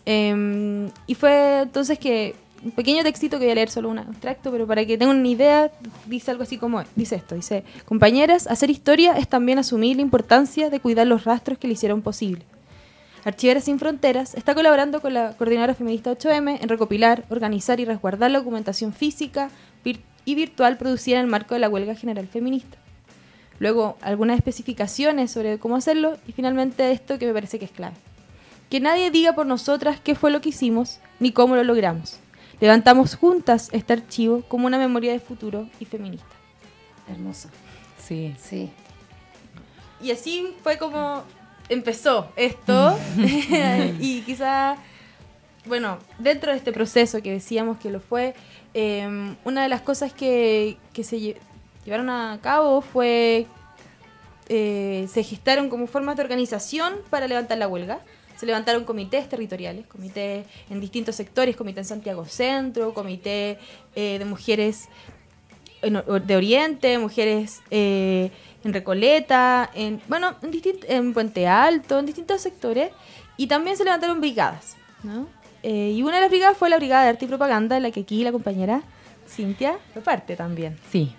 [0.05, 4.51] Em, y fue entonces que un pequeño textito que voy a leer solo un extracto,
[4.51, 5.71] pero para que tengan una idea,
[6.05, 10.69] dice algo así como, dice esto, dice, compañeras, hacer historia es también asumir la importancia
[10.69, 12.43] de cuidar los rastros que le hicieron posible.
[13.25, 18.29] Archiveras Sin Fronteras está colaborando con la Coordinadora Feminista 8M en recopilar, organizar y resguardar
[18.31, 19.49] la documentación física
[19.83, 22.77] vir- y virtual producida en el marco de la huelga general feminista.
[23.57, 27.95] Luego, algunas especificaciones sobre cómo hacerlo y finalmente esto que me parece que es clave.
[28.69, 32.19] Que nadie diga por nosotras qué fue lo que hicimos ni cómo lo logramos.
[32.59, 36.27] Levantamos juntas este archivo como una memoria de futuro y feminista.
[37.09, 37.49] Hermoso.
[38.03, 38.35] Sí.
[38.39, 38.69] Sí.
[40.01, 41.23] Y así fue como
[41.69, 42.97] empezó esto.
[43.99, 44.77] y quizá,
[45.65, 48.33] bueno, dentro de este proceso que decíamos que lo fue,
[48.73, 51.37] eh, una de las cosas que, que se lle-
[51.85, 53.47] llevaron a cabo fue,
[54.49, 57.99] eh, se gestaron como formas de organización para levantar la huelga.
[58.37, 63.57] Se levantaron comités territoriales, comités en distintos sectores, comité en Santiago Centro, comité
[63.95, 64.89] eh, de mujeres
[65.81, 68.31] de Oriente, mujeres eh,
[68.65, 70.51] en Recoleta, en, bueno, en,
[70.89, 72.91] en Puente Alto, en distintos sectores,
[73.37, 75.27] y también se levantaron brigadas, ¿no?
[75.63, 77.91] Eh, y una de las brigadas fue la Brigada de Arte y Propaganda, de la
[77.91, 78.81] que aquí la compañera
[79.27, 80.77] Cintia fue parte también.
[80.91, 81.15] Sí.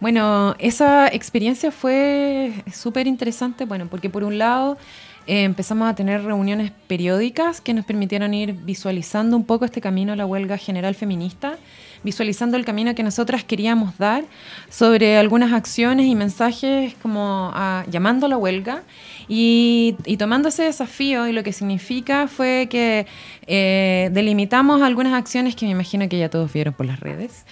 [0.00, 4.78] Bueno, esa experiencia fue súper interesante, bueno, porque por un lado
[5.26, 10.12] eh, empezamos a tener reuniones periódicas que nos permitieron ir visualizando un poco este camino
[10.12, 11.58] a la huelga general feminista,
[12.04, 14.24] visualizando el camino que nosotras queríamos dar
[14.70, 18.82] sobre algunas acciones y mensajes como a- llamando a la huelga
[19.28, 23.06] y, y tomando ese desafío y lo que significa fue que
[23.46, 27.44] eh, delimitamos algunas acciones que me imagino que ya todos vieron por las redes,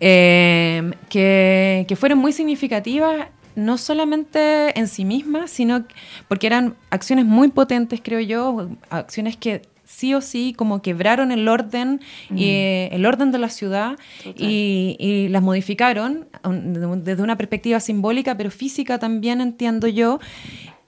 [0.00, 3.26] eh, que, que fueron muy significativas
[3.56, 5.84] no solamente en sí mismas, sino
[6.26, 9.62] porque eran acciones muy potentes, creo yo, acciones que
[9.94, 12.00] sí o sí como quebraron el orden
[12.34, 13.96] y eh, el orden de la ciudad
[14.36, 16.26] y, y las modificaron
[17.04, 20.18] desde una perspectiva simbólica, pero física también entiendo yo.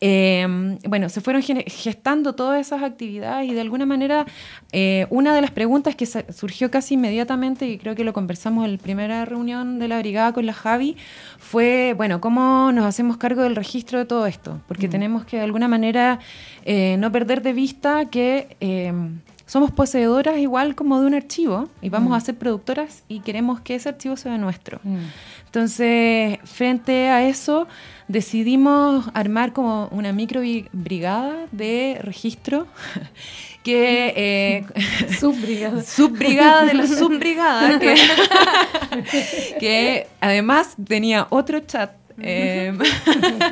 [0.01, 4.27] Eh, bueno, se fueron gestando todas esas actividades y de alguna manera
[4.73, 8.73] eh, una de las preguntas que surgió casi inmediatamente, y creo que lo conversamos en
[8.73, 10.97] la primera reunión de la brigada con la Javi,
[11.39, 14.61] fue, bueno, ¿cómo nos hacemos cargo del registro de todo esto?
[14.69, 16.19] Porque tenemos que de alguna manera
[16.65, 18.57] eh, no perder de vista que...
[19.47, 23.77] somos poseedoras igual como de un archivo y vamos a ser productoras y queremos que
[23.77, 24.81] ese archivo sea nuestro.
[25.45, 27.69] Entonces, frente a eso,
[28.09, 30.41] decidimos armar como una micro
[30.73, 32.67] brigada de registro
[33.63, 34.67] que eh,
[35.19, 35.83] subbrigada.
[35.83, 37.97] subbrigada de la subbrigada que,
[39.59, 41.93] que además tenía otro chat
[42.23, 42.73] eh,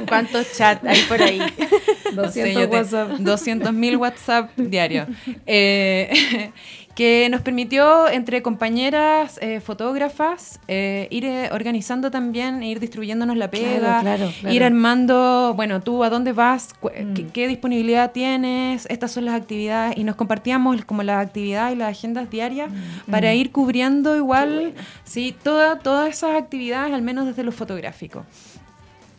[0.09, 1.41] ¿Cuántos chats hay por ahí?
[2.15, 3.11] 200 WhatsApp.
[3.19, 5.07] 200.000 WhatsApp diario.
[5.47, 6.51] Eh,
[6.95, 13.51] que nos permitió entre compañeras eh, fotógrafas eh, ir eh, organizando también, ir distribuyéndonos la
[13.51, 14.03] pega,
[14.49, 17.31] ir armando, bueno, tú a dónde vas, mm.
[17.33, 21.91] ¿Qué, disponibilidad tienes, estas son las actividades, y nos compartíamos como las actividades y las
[21.91, 23.11] agendas diarias mm.
[23.11, 23.37] para mm.
[23.37, 28.25] ir cubriendo igual, sí, toda, todas esas actividades, al menos desde lo fotográfico.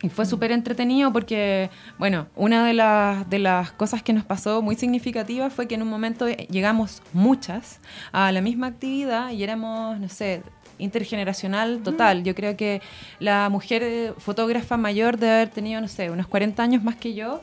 [0.02, 4.60] Y fue súper entretenido porque, bueno, una de las, de las cosas que nos pasó
[4.60, 7.80] muy significativa fue que en un momento llegamos muchas
[8.12, 10.42] a la misma actividad y éramos, no sé,
[10.78, 12.22] intergeneracional total.
[12.24, 12.82] Yo creo que
[13.18, 17.40] la mujer fotógrafa mayor debe haber tenido, no sé, unos 40 años más que yo.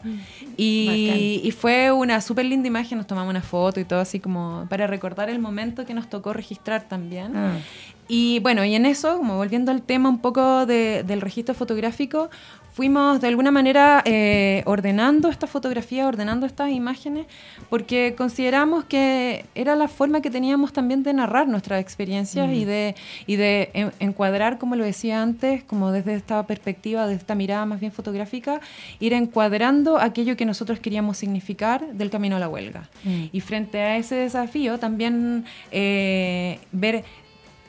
[0.58, 4.68] Y, y fue una súper linda imagen, nos tomamos una foto y todo así como
[4.70, 7.36] para recordar el momento que nos tocó registrar también.
[7.36, 7.58] Ah.
[8.16, 12.30] Y bueno, y en eso, como volviendo al tema un poco del registro fotográfico,
[12.72, 17.26] fuimos de alguna manera eh, ordenando esta fotografía, ordenando estas imágenes,
[17.72, 22.94] porque consideramos que era la forma que teníamos también de narrar nuestras experiencias y de,
[23.26, 27.80] y de encuadrar, como lo decía antes, como desde esta perspectiva, desde esta mirada más
[27.80, 28.62] bien fotográfica,
[29.00, 32.92] ir encuadrando aquello que nosotros queríamos significar del camino a la huelga.
[33.32, 37.04] Y frente a ese desafío, también eh, ver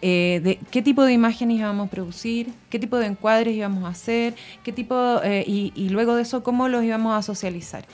[0.07, 3.89] eh, de qué tipo de imágenes íbamos a producir, qué tipo de encuadres íbamos a
[3.89, 4.95] hacer, qué tipo,
[5.25, 7.87] eh, y, luego de eso cómo los íbamos a socializar.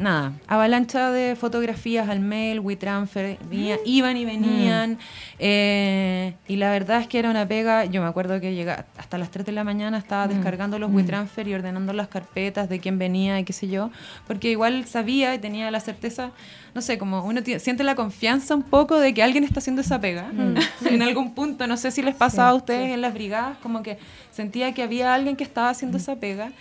[0.00, 3.36] Nada, avalancha de fotografías al mail, WeTransfer,
[3.84, 4.92] iban y venían.
[4.92, 4.98] Mm.
[5.38, 7.84] Eh, y la verdad es que era una pega.
[7.84, 10.30] Yo me acuerdo que llega hasta las 3 de la mañana estaba mm.
[10.30, 10.94] descargando los mm.
[10.94, 13.90] WeTransfer y ordenando las carpetas de quién venía y qué sé yo.
[14.26, 16.30] Porque igual sabía y tenía la certeza,
[16.74, 20.00] no sé, como uno siente la confianza un poco de que alguien está haciendo esa
[20.00, 20.32] pega.
[20.86, 23.98] en algún punto, no sé si les pasaba a ustedes en las brigadas, como que
[24.30, 26.52] sentía que había alguien que estaba haciendo esa pega.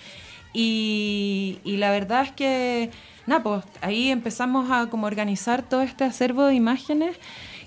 [0.52, 2.90] Y, y la verdad es que
[3.30, 7.16] nada, pues ahí empezamos a como organizar todo este acervo de imágenes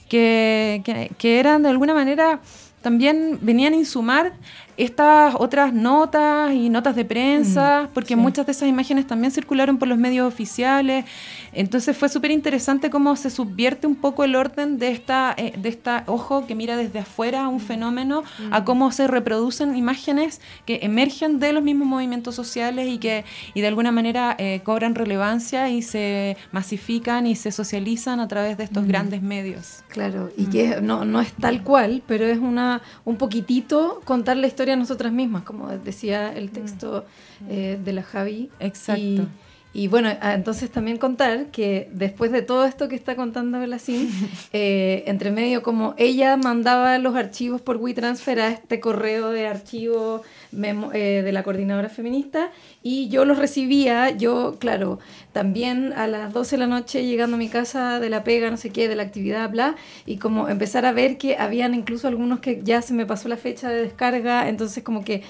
[0.08, 2.40] que, que, que eran de alguna manera
[2.82, 4.32] también venían a insumar
[4.76, 9.78] estas otras notas y notas de prensa, mm, porque muchas de esas imágenes también circularon
[9.78, 11.04] por los medios oficiales.
[11.52, 15.68] Entonces fue súper interesante cómo se subvierte un poco el orden de esta, eh, de
[15.68, 17.60] esta ojo que mira desde afuera un mm.
[17.60, 18.64] fenómeno a mm.
[18.64, 23.66] cómo se reproducen imágenes que emergen de los mismos movimientos sociales y que y de
[23.68, 28.86] alguna manera eh, cobran relevancia y se masifican y se socializan a través de estos
[28.86, 29.82] grandes medios.
[29.88, 34.46] Claro, y que no, no es tal cual, pero es una un poquitito contar la
[34.46, 36.52] historia a nosotras mismas, como decía el mm.
[36.52, 37.04] texto
[37.48, 38.50] eh, de la Javi.
[38.60, 39.26] Exacto.
[39.74, 44.10] Y, bueno, ah, entonces también contar que después de todo esto que está contando Belasín,
[44.52, 50.22] eh, entre medio como ella mandaba los archivos por WeTransfer a este correo de archivo
[50.52, 52.50] eh, de la coordinadora feminista
[52.82, 54.98] y yo los recibía, yo, claro,
[55.32, 58.56] también a las 12 de la noche llegando a mi casa de la pega, no
[58.56, 59.76] sé qué, de la actividad, bla,
[60.06, 63.36] y como empezar a ver que habían incluso algunos que ya se me pasó la
[63.36, 65.22] fecha de descarga, entonces como que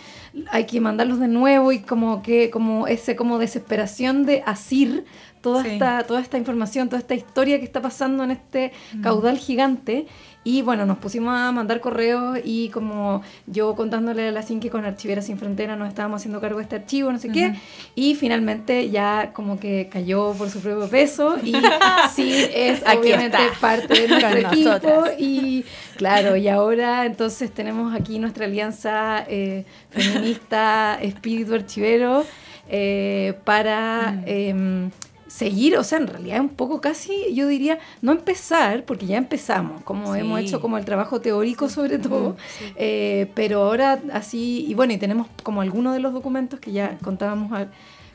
[0.50, 5.04] hay que mandarlos de nuevo y como que, como ese, como desesperación de asir
[5.40, 9.02] toda, esta, toda esta información, toda esta historia que está pasando en este mm.
[9.02, 10.06] caudal gigante.
[10.44, 14.70] Y bueno, nos pusimos a mandar correos y como yo contándole a la CIN que
[14.70, 17.54] con Archiveras Sin Frontera nos estábamos haciendo cargo de este archivo, no sé qué.
[17.94, 21.52] Y finalmente ya como que cayó por su propio peso y
[22.14, 25.04] sí es obviamente parte de nuestro equipo.
[25.16, 25.64] Y
[25.96, 32.24] claro, y ahora entonces tenemos aquí nuestra alianza eh, feminista Espíritu Archivero
[32.68, 34.12] eh, para...
[34.12, 34.24] Mm.
[34.26, 34.90] Em,
[35.32, 39.82] seguir, o sea, en realidad un poco casi, yo diría, no empezar, porque ya empezamos,
[39.82, 42.36] como hemos hecho como el trabajo teórico sobre todo,
[42.76, 46.98] eh, pero ahora así, y bueno, y tenemos como algunos de los documentos que ya
[47.02, 47.66] contábamos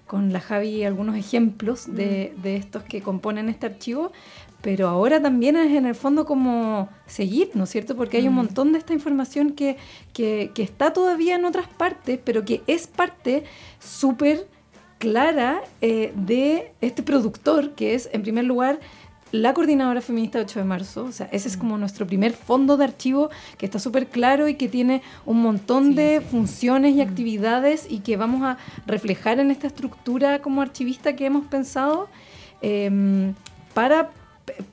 [0.05, 4.11] con la Javi, algunos ejemplos de, de estos que componen este archivo,
[4.61, 7.95] pero ahora también es en el fondo como seguir, ¿no es cierto?
[7.95, 9.78] Porque hay un montón de esta información que,
[10.13, 13.43] que, que está todavía en otras partes, pero que es parte
[13.80, 14.47] súper
[14.98, 18.80] clara eh, de este productor, que es, en primer lugar,
[19.32, 22.86] la coordinadora feminista 8 de marzo, o sea, ese es como nuestro primer fondo de
[22.86, 28.00] archivo que está súper claro y que tiene un montón de funciones y actividades y
[28.00, 32.08] que vamos a reflejar en esta estructura como archivista que hemos pensado
[32.62, 33.34] em,
[33.74, 34.12] para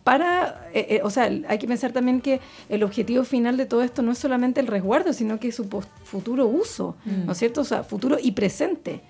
[0.05, 3.83] para, eh, eh, o sea, hay que pensar también que el objetivo final de todo
[3.83, 5.69] esto no es solamente el resguardo, sino que su
[6.05, 7.63] futuro uso, ¿no es cierto?
[7.63, 9.01] O sea, futuro y presente.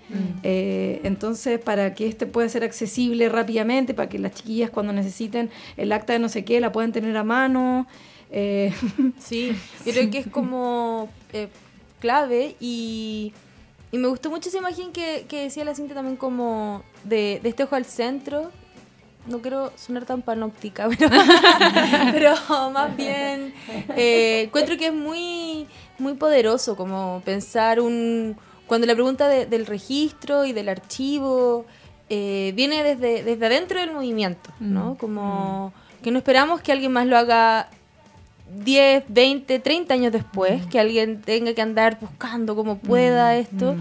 [0.43, 5.49] Eh, entonces, para que este pueda ser accesible rápidamente, para que las chiquillas cuando necesiten
[5.77, 7.87] el acta de no sé qué la puedan tener a mano.
[9.17, 9.55] Sí,
[9.85, 11.07] creo que es como
[12.01, 13.31] clave y,
[13.93, 17.49] y, me gustó mucho esa imagen que, que decía la cinta también como de, de
[17.49, 18.51] este ojo al centro
[19.27, 20.87] no quiero sonar tan panóptica,
[22.11, 22.35] pero,
[22.71, 23.53] más bien
[23.95, 25.67] eh, encuentro que es muy,
[25.99, 28.37] muy poderoso como pensar un...
[28.67, 31.65] Cuando la pregunta del registro y del archivo
[32.09, 34.93] eh, viene desde, desde adentro del movimiento, ¿no?
[34.93, 34.95] Mm.
[34.95, 36.03] Como mm.
[36.03, 37.69] que no esperamos que alguien más lo haga
[38.63, 40.69] 10, 20, 30 años después, mm.
[40.69, 43.75] que alguien tenga que andar buscando como pueda esto.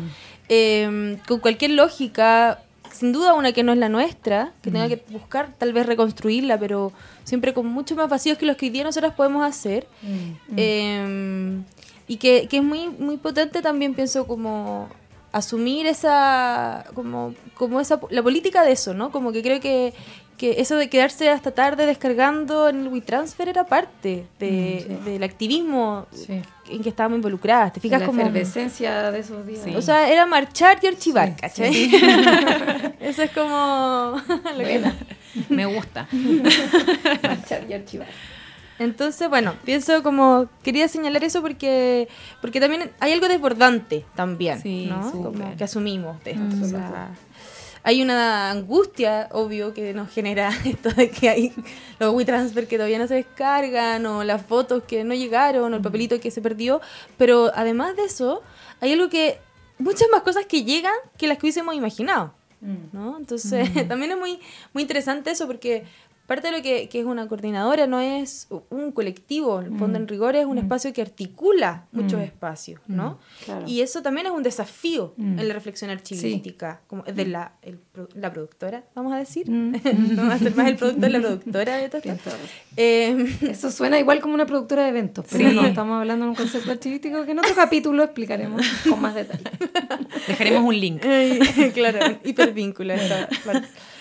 [0.50, 2.60] Eh, con cualquier lógica,
[2.94, 4.88] sin duda una que no es la nuestra, que tenga mm.
[4.88, 6.92] que buscar tal vez reconstruirla, pero
[7.24, 9.86] siempre con mucho más vacíos que los que hoy día nosotros podemos hacer.
[10.02, 10.56] Mm.
[10.56, 11.64] Em,
[12.06, 14.88] y que, que, es muy, muy potente también, pienso, como
[15.32, 19.10] asumir esa, como, como esa, la política de eso, ¿no?
[19.10, 19.92] Como que creo que,
[20.38, 25.22] que eso de quedarse hasta tarde descargando en el WeTransfer era parte de, mm, del
[25.24, 26.06] activismo
[26.68, 27.72] en que estábamos involucradas.
[27.72, 29.66] ¿Te fijas la como efervescencia de esos días?
[29.76, 31.90] O sea, era marchar y archivar, ¿cachai?
[33.00, 34.92] eso es como lo que
[35.48, 36.08] Me gusta.
[37.22, 38.08] marchar y archivar.
[38.78, 42.08] Entonces, bueno, pienso como quería señalar eso porque
[42.40, 45.12] porque también hay algo desbordante también, ¿no?
[45.12, 46.56] Como que asumimos de esto.
[46.56, 47.08] Mm, o sea,
[47.84, 51.52] hay una angustia, obvio, que nos genera esto de que hay
[51.98, 55.82] los WeTransfer que todavía no se descargan, o las fotos que no llegaron, o el
[55.82, 56.80] papelito que se perdió.
[57.18, 58.42] Pero además de eso,
[58.80, 59.38] hay algo que.
[59.78, 62.32] muchas más cosas que llegan que las que hubiésemos imaginado.
[62.62, 62.76] Mm.
[62.92, 63.18] ¿no?
[63.18, 63.80] Entonces, mm.
[63.88, 64.40] también es muy,
[64.72, 65.84] muy interesante eso porque
[66.26, 70.02] parte de lo que, es una coordinadora no es un colectivo, el fondo mm.
[70.02, 70.60] en rigor es un mm.
[70.60, 72.22] espacio que articula muchos mm.
[72.22, 73.18] espacios, ¿no?
[73.66, 77.52] Y eso también es un desafío en la reflexión archivística, como de la,
[78.14, 81.88] la productora, vamos a decir, no va a ser más el productor, la productora de
[81.88, 82.30] todo esto.
[82.76, 86.36] Em, eso suena igual como una productora de eventos, pero no, estamos hablando de un
[86.36, 89.44] concepto archivístico que en otro capítulo explicaremos con más detalle.
[90.26, 91.02] Dejaremos un link.
[91.74, 92.94] claro, hipervínculo.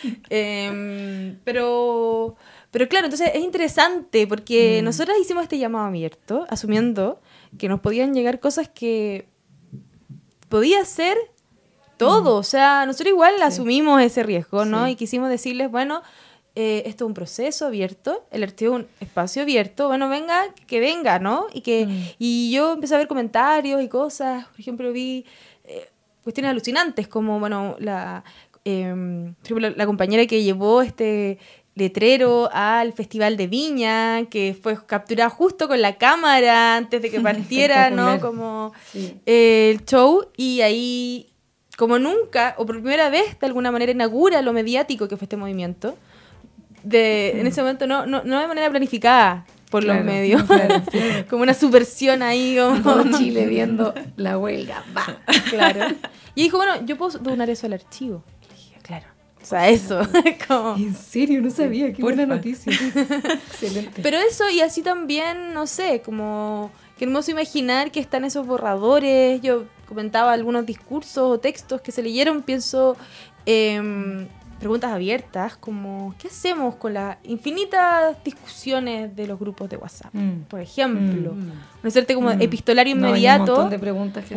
[0.30, 2.36] Em, pero,
[2.72, 4.86] pero claro, entonces es interesante porque mm.
[4.86, 7.22] nosotros hicimos este llamado abierto, asumiendo
[7.58, 9.28] que nos podían llegar cosas que
[10.49, 11.18] podía ser
[11.97, 12.36] todo.
[12.36, 12.39] Mm.
[12.39, 14.88] O sea, nosotros igual asumimos ese riesgo, ¿no?
[14.88, 16.01] Y quisimos decirles, bueno,
[16.56, 20.80] eh, esto es un proceso abierto, el archivo es un espacio abierto, bueno, venga, que
[20.80, 21.47] venga, ¿no?
[21.51, 22.04] Y, que, mm.
[22.20, 25.26] y yo empecé a ver comentarios y cosas, por ejemplo, vi
[25.64, 25.89] eh,
[26.24, 28.24] cuestiones alucinantes como, bueno, la,
[28.66, 31.38] Em, la compañera que llevó este
[31.76, 37.20] letrero al Festival de Viña, que fue capturada justo con la cámara antes de que
[37.22, 38.20] partiera, ¿no?
[38.20, 38.74] Como
[39.26, 41.28] eh, el show, y ahí,
[41.78, 45.38] como nunca, o por primera vez, de alguna manera inaugura lo mediático que fue este
[45.38, 45.97] movimiento.
[46.84, 50.43] De, en ese momento no, no, no de manera planificada, por los medios.
[51.30, 52.57] como una subversión ahí.
[52.84, 54.84] Como Chile viendo la huelga.
[55.49, 55.95] Claro.
[56.36, 58.24] Y dijo, bueno, yo puedo donar eso al archivo.
[59.44, 60.02] O sea, eso.
[60.78, 61.91] En serio, no sabía.
[61.94, 62.72] Qué buena noticia.
[63.52, 64.02] Excelente.
[64.02, 69.41] Pero eso, y así también, no sé, como que hermoso imaginar que están esos borradores.
[69.41, 72.96] Yo comentaba algunos discursos o textos que se leyeron, pienso.
[73.46, 74.26] Eh,
[74.64, 80.14] preguntas abiertas, como ¿qué hacemos con las infinitas discusiones de los grupos de WhatsApp?
[80.14, 80.43] Mm.
[80.47, 81.47] Por ejemplo, mm.
[81.84, 82.41] no hacerte como mm.
[82.41, 83.43] epistolario inmediato.
[83.43, 84.36] Hay un montón de preguntas que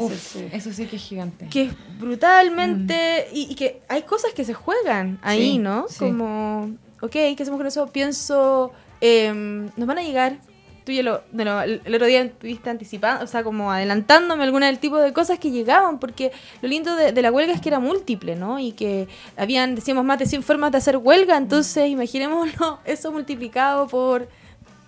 [0.53, 1.47] Eso sí que es gigante.
[1.49, 3.29] Que es brutalmente.
[3.33, 5.87] Y, que hay cosas que se juegan ahí, ¿no?
[5.99, 7.87] Como, ok, ¿qué hacemos con eso?
[7.87, 10.39] Pienso, em, nos van a llegar
[10.87, 14.79] tú ya lo, bueno, el, otro día estuviste anticipando, o sea, como adelantándome alguna del
[14.79, 16.31] tipo de cosas que llegaban, porque
[16.63, 18.61] lo lindo de, la huelga es que era múltiple, ¿no?
[18.61, 23.89] Y que habían, decíamos, más de 100 formas de hacer huelga, entonces imaginémoslo, eso multiplicado
[23.89, 24.29] por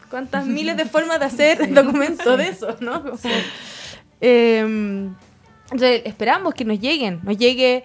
[0.09, 3.03] cuántas miles de formas de hacer documentos de eso, ¿no?
[4.21, 5.17] Em,
[5.65, 7.83] entonces esperamos que nos lleguen, nos llegue,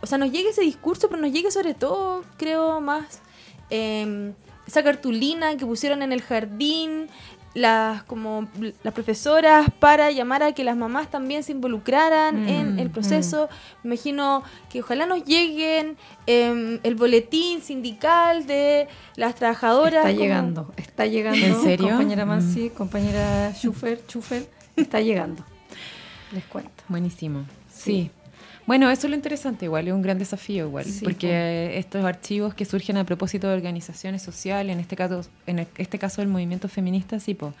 [0.00, 3.20] o sea, nos llegue ese discurso, pero nos llegue sobre todo, creo, más...
[3.68, 4.32] Em,
[4.68, 7.08] esa cartulina que pusieron en el jardín,
[7.54, 8.48] las como
[8.82, 13.48] las profesoras para llamar a que las mamás también se involucraran mm, en el proceso.
[13.82, 15.96] Me imagino que ojalá nos lleguen
[16.26, 20.06] em, el boletín sindical de las trabajadoras.
[20.06, 21.44] Está llegando, está llegando.
[21.44, 21.88] ¿En serio?
[21.88, 22.74] Compañera Mansi, mm.
[22.74, 25.44] compañera Schufer, Schufer, está llegando.
[26.32, 26.84] Les cuento.
[26.88, 27.44] Buenísimo.
[27.70, 28.10] sí.
[28.68, 32.52] Bueno, eso es lo interesante igual, es un gran desafío igual, Sí, porque estos archivos
[32.54, 36.68] que surgen a propósito de organizaciones sociales, en este caso, en este caso el movimiento
[36.68, 37.54] feminista, sí, po,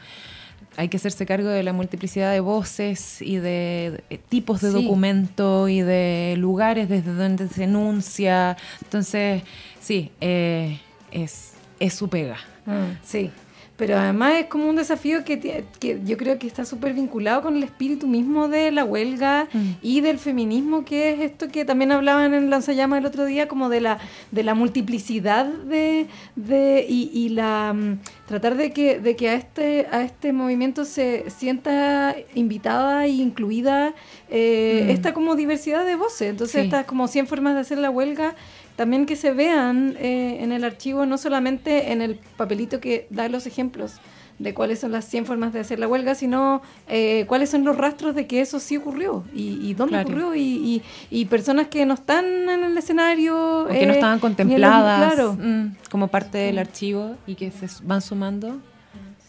[0.76, 4.82] hay que hacerse cargo de la multiplicidad de voces y de, de tipos de Sí.
[4.82, 8.56] documento y de lugares desde donde se enuncia.
[8.82, 9.42] Entonces,
[9.80, 10.78] sí, eh,
[11.10, 12.36] es, es su pega.
[12.66, 13.30] Ah, sí,
[13.78, 17.56] pero además es como un desafío que, que yo creo que está súper vinculado con
[17.56, 19.70] el espíritu mismo de la huelga Mm.
[19.80, 23.68] y del feminismo, que es esto que también hablaban en Lanzallamas el otro día, como
[23.70, 23.98] de la,
[24.32, 26.06] de la multiplicidad de,
[26.36, 30.84] de y, y la mm, tratar de que, de que a este, a este movimiento
[30.84, 33.94] se sienta invitada e incluida
[34.28, 34.90] eh, Mm.
[34.90, 36.28] esta como diversidad de voces.
[36.30, 36.66] Entonces Sí.
[36.66, 38.34] estas como 100 formas de hacer la huelga
[38.78, 43.28] también que se vean eh, en el archivo, no solamente en el papelito que da
[43.28, 43.94] los ejemplos
[44.38, 47.76] de cuáles son las 100 formas de hacer la huelga, sino eh, cuáles son los
[47.76, 50.08] rastros de que eso sí ocurrió y, y dónde Claro.
[50.08, 53.64] ocurrió y, y- y personas que no están en el escenario.
[53.64, 55.32] O que no eh, estaban en los- contempladas claro.
[55.34, 58.60] mm, como parte del archivo y que se van sumando.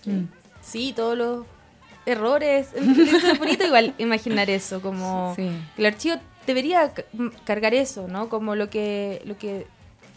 [0.06, 0.26] Mm.
[0.62, 1.46] Sí, todos los
[2.06, 2.68] errores.
[2.76, 5.50] Es bonito igual imaginar eso, como Sí.
[5.78, 6.18] el archivo
[6.50, 6.92] debería
[7.46, 8.28] cargar eso, ¿no?
[8.30, 9.66] Como lo que, lo que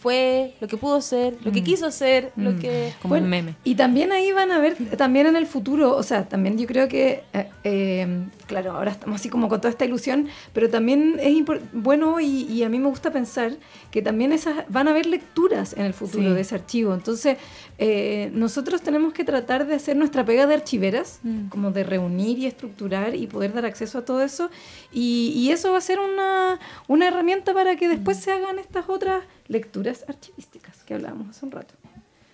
[0.01, 1.65] fue, lo que pudo ser, lo que Mm.
[1.65, 2.59] quiso ser, lo Mm.
[2.59, 2.93] que...
[3.01, 3.55] Como Bueno, un meme.
[3.63, 6.89] Y también ahí van a ver, también en el futuro, o sea, también yo creo
[6.89, 8.07] que, eh, eh,
[8.47, 11.35] claro, ahora estamos así como con toda esta ilusión, pero también es
[11.73, 13.57] bueno y, y a mí me gusta pensar
[13.91, 16.35] que también esas van a haber lecturas en el futuro Sí.
[16.35, 16.95] de ese archivo.
[16.95, 17.39] Entonces,
[17.79, 21.49] eh, nosotros tenemos que tratar de hacer nuestra pega de archiveras, Mm.
[21.49, 24.51] como de reunir y estructurar y poder dar acceso a todo eso.
[24.93, 28.89] Y, y eso va a ser una, una herramienta para que después se hagan estas
[28.89, 31.75] otras lecturas archivísticas que hablábamos hace un rato.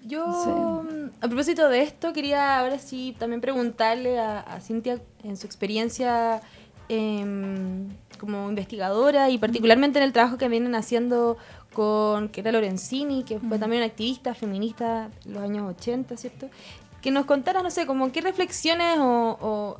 [0.06, 0.87] Yo, mm,
[1.20, 6.40] a propósito de esto, quería ahora sí también preguntarle a, a Cintia en su experiencia
[6.88, 7.88] em,
[8.18, 11.36] como investigadora y particularmente en el trabajo que vienen haciendo
[11.72, 16.48] con Kera Lorenzini, que fue también una activista feminista en los años 80, ¿cierto?
[17.00, 19.76] Que nos contara, no sé, como qué reflexiones o, o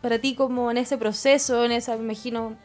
[0.00, 2.56] para ti como en ese proceso, en esa, me imagino,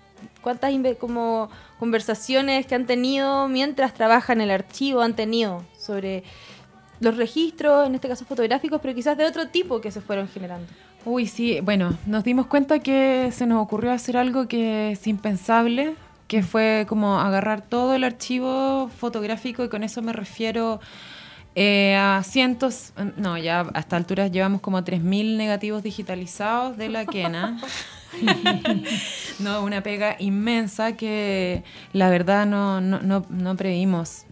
[0.42, 1.50] cuántas como
[1.80, 6.24] conversaciones que han tenido mientras trabajan en el archivo han tenido sobre
[7.00, 10.68] los registros, en este caso fotográficos, pero quizás de otro tipo que se fueron generando.
[11.06, 15.96] Uy, sí, bueno, nos dimos cuenta que se nos ocurrió hacer algo que es impensable,
[16.28, 20.80] que fue como agarrar todo el archivo fotográfico y con eso me refiero
[21.56, 27.06] eh, a cientos, no, ya a esta altura llevamos como 3.000 negativos digitalizados de la
[27.06, 27.60] Kena.
[29.40, 34.26] no, una pega inmensa que la verdad no, no, no, no previmos.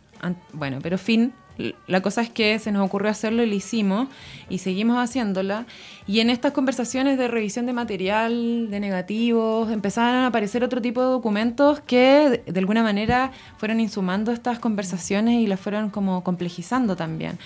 [0.53, 1.33] Bueno, pero fin,
[1.87, 4.07] la cosa es que se nos ocurrió hacerlo y lo hicimos
[4.49, 5.65] y seguimos haciéndola.
[6.05, 11.01] Y en estas conversaciones de revisión de material, de negativos, empezaron a aparecer otro tipo
[11.01, 16.95] de documentos que de, alguna manera fueron insumando estas conversaciones y las fueron como complejizando
[16.95, 17.39] también.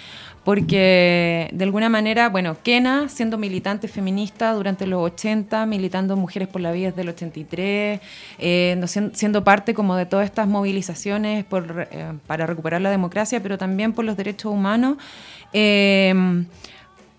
[0.44, 6.62] Porque de alguna manera, bueno, Kena, siendo militante feminista durante los 80, militando Mujeres por
[6.62, 8.02] la Vida desde el 83,
[8.40, 8.84] eh,
[9.14, 13.94] siendo parte como de todas estas movilizaciones por, eh, para recuperar la democracia, pero también
[13.94, 14.98] por los derechos humanos,
[15.54, 16.44] eh,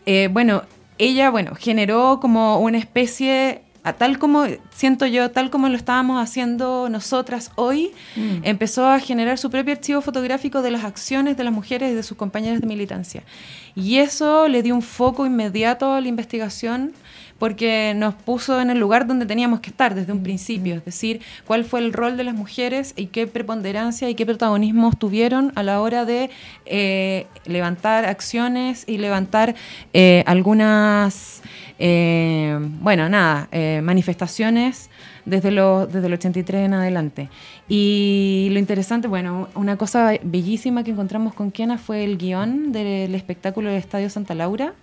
[0.06, 0.62] eh, bueno,
[0.98, 6.22] ella, bueno, generó como una especie, a tal como, siento yo, tal como lo estábamos
[6.22, 7.90] haciendo nosotras hoy,
[8.42, 12.02] empezó a generar su propio archivo fotográfico de las acciones de las mujeres y de
[12.04, 13.24] sus compañeras de militancia.
[13.74, 16.92] Y eso le dio un foco inmediato a la investigación
[17.38, 21.20] porque nos puso en el lugar donde teníamos que estar desde un principio, es decir,
[21.46, 25.62] cuál fue el rol de las mujeres y qué preponderancia y qué protagonismo tuvieron a
[25.62, 26.30] la hora de
[26.66, 29.54] eh, levantar acciones y levantar
[29.92, 31.42] eh, algunas,
[31.78, 33.48] eh, bueno, nada,
[33.82, 34.90] manifestaciones
[35.24, 37.28] desde, lo, desde el 83 en adelante.
[37.68, 43.14] Y lo interesante, bueno, una cosa bellísima que encontramos con Kiana fue el guion del
[43.14, 44.74] espectáculo del Estadio Santa Laura,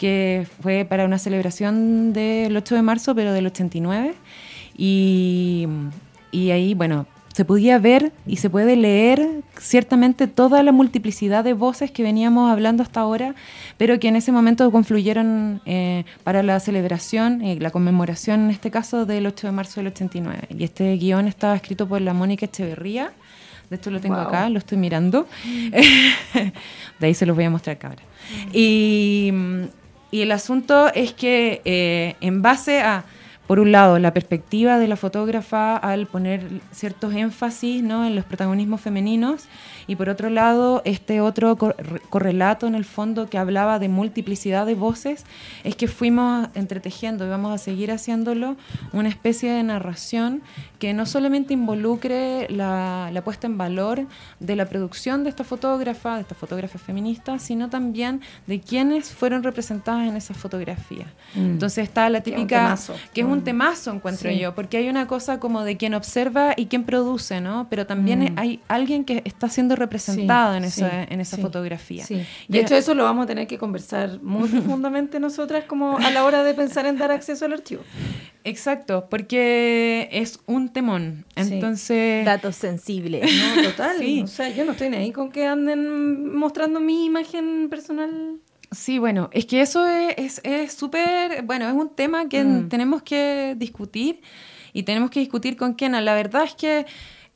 [0.00, 4.14] que fue para una celebración del 8 de marzo, pero del 89.
[4.74, 5.68] Y,
[6.32, 11.52] y ahí, bueno, se podía ver y se puede leer ciertamente toda la multiplicidad de
[11.52, 13.34] voces que veníamos hablando hasta ahora,
[13.76, 18.70] pero que en ese momento confluyeron eh, para la celebración, eh, la conmemoración en este
[18.70, 20.48] caso del 8 de marzo del 89.
[20.58, 23.12] Y este guion estaba escrito por la Mónica Echeverría,
[23.68, 24.28] de hecho lo tengo Wow.
[24.28, 25.28] acá, lo estoy mirando,
[27.00, 28.02] de ahí se los voy a mostrar cabra.
[28.54, 29.30] Y,
[30.10, 33.04] y el asunto es que eh, en base a,
[33.46, 38.06] por un lado, la perspectiva de la fotógrafa al poner ciertos énfasis ¿no?
[38.06, 39.46] en los protagonismos femeninos,
[39.88, 41.74] y por otro lado, este otro cor-
[42.10, 45.24] correlato en el fondo que hablaba de multiplicidad de voces,
[45.64, 48.56] es que fuimos entretejiendo y vamos a seguir haciéndolo
[48.92, 50.42] una especie de narración
[50.80, 54.06] que no solamente involucre la, la, puesta en valor
[54.40, 59.42] de la producción de esta fotógrafa, de esta fotógrafa feminista, sino también de quienes fueron
[59.42, 61.04] representadas en esa fotografía.
[61.34, 61.50] Mm.
[61.50, 62.76] Entonces está la típica,
[63.12, 66.66] que es un temazo, encuentro yo, porque hay una cosa como de quien observa y
[66.66, 67.66] quien produce, ¿no?
[67.68, 68.38] Pero también mm.
[68.38, 72.06] hay alguien que está siendo representado en, esa, en esa fotografía.
[72.48, 76.24] De hecho, eso lo vamos a tener que conversar muy profundamente nosotras como a la
[76.24, 77.82] hora de pensar en dar acceso al archivo.
[78.44, 81.24] Exacto, porque es un temón.
[81.36, 82.24] Entonces.
[82.24, 83.22] Datos sensibles.
[83.22, 83.96] No, total.
[84.22, 88.38] O sea, yo no estoy ni ahí con que anden mostrando mi imagen personal.
[88.70, 91.42] Sí, bueno, es que eso es súper.
[91.42, 92.68] bueno, es un tema que mm.
[92.68, 94.20] tenemos que discutir
[94.72, 95.92] y tenemos que discutir con quién.
[95.92, 96.86] La verdad es que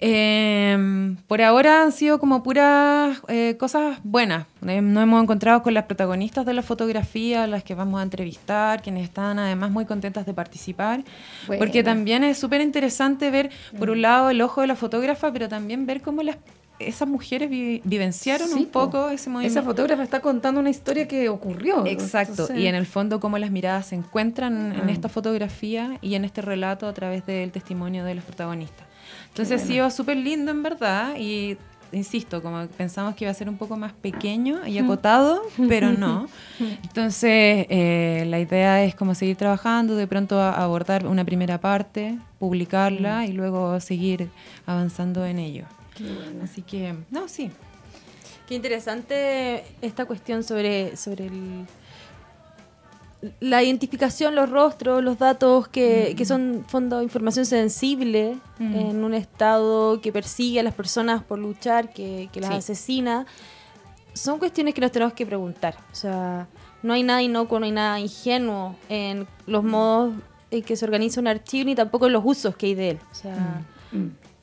[0.07, 4.47] eh, por ahora han sido como puras eh, cosas buenas.
[4.67, 8.83] Eh, nos hemos encontrado con las protagonistas de la fotografía, las que vamos a entrevistar,
[8.83, 11.03] quienes están además muy contentas de participar.
[11.47, 14.03] Porque también es súper interesante ver, por un mm.
[14.03, 16.37] lado, el ojo de la fotógrafa, pero también ver cómo las
[16.81, 19.59] esas mujeres vivenciaron un poco ese movimiento.
[19.59, 21.87] Esa fotógrafa está contando una historia que ocurrió.
[21.87, 24.93] Exacto, y en el fondo cómo las miradas se encuentran en ah.
[24.93, 28.87] esta fotografía y en este relato a través del testimonio de los protagonistas.
[29.35, 31.57] Entonces ha sido súper lindo en verdad y
[31.91, 36.29] insisto, como pensamos que iba a ser un poco más pequeño y acotado, pero no.
[36.61, 43.23] Entonces, eh, la idea es como seguir trabajando, de pronto abordar una primera parte, publicarla
[43.23, 43.25] mm.
[43.25, 44.31] y luego seguir
[44.67, 45.65] avanzando en ello.
[46.41, 47.51] Así que, no, sí.
[48.47, 51.67] Qué interesante esta cuestión sobre, sobre el
[53.41, 59.15] la identificación, los rostros, los datos que, que son fondo de información sensible en un
[59.15, 63.27] Estado que persigue a las personas por luchar, que, las asesina,
[64.13, 65.77] son cuestiones que nos tenemos que preguntar.
[65.93, 66.47] O sea,
[66.83, 70.15] no hay nada inocuo, no hay nada ingenuo en los modos
[70.51, 72.99] en que se organiza un archivo ni tampoco en los usos que hay de él.
[73.11, 73.63] O sea,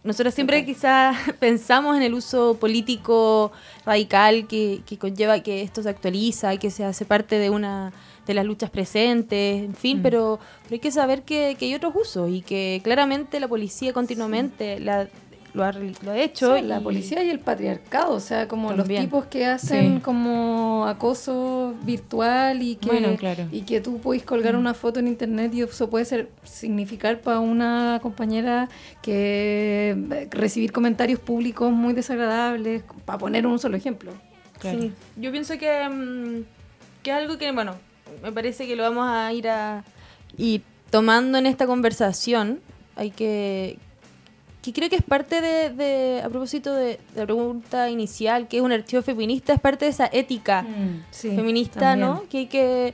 [0.03, 3.51] nosotros siempre quizás pensamos en el uso político
[3.85, 7.93] radical que, que conlleva que esto se actualiza que se hace parte de una
[8.25, 10.01] de las luchas presentes, en fin, mm.
[10.01, 15.07] pero, hay que saber que, hay otros usos y que claramente la policía continuamente la,
[15.53, 16.61] lo, ha, lo ha hecho.
[16.61, 22.61] la policía y el patriarcado, o sea, como los tipos que hacen como acoso virtual
[22.61, 24.59] y que, y que tú puedes colgar mm.
[24.59, 28.69] una foto en internet y eso puede ser significar para una compañera
[29.01, 34.11] que eh, recibir comentarios públicos muy desagradables, para poner un solo ejemplo.
[34.61, 34.93] Sí.
[35.17, 36.43] Yo pienso que, mm,
[37.01, 37.75] que algo que, bueno,
[38.21, 39.83] me parece que lo vamos a ir a
[40.37, 42.59] ir tomando en esta conversación.
[42.95, 43.77] Hay que
[44.61, 48.71] que creo que es parte de, a propósito de, la pregunta inicial, que es un
[48.71, 52.23] archivo feminista, es parte de esa ética mm, feminista, ¿no?
[52.29, 52.93] Que hay que,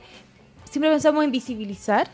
[0.64, 2.08] siempre pensamos en visibilizar,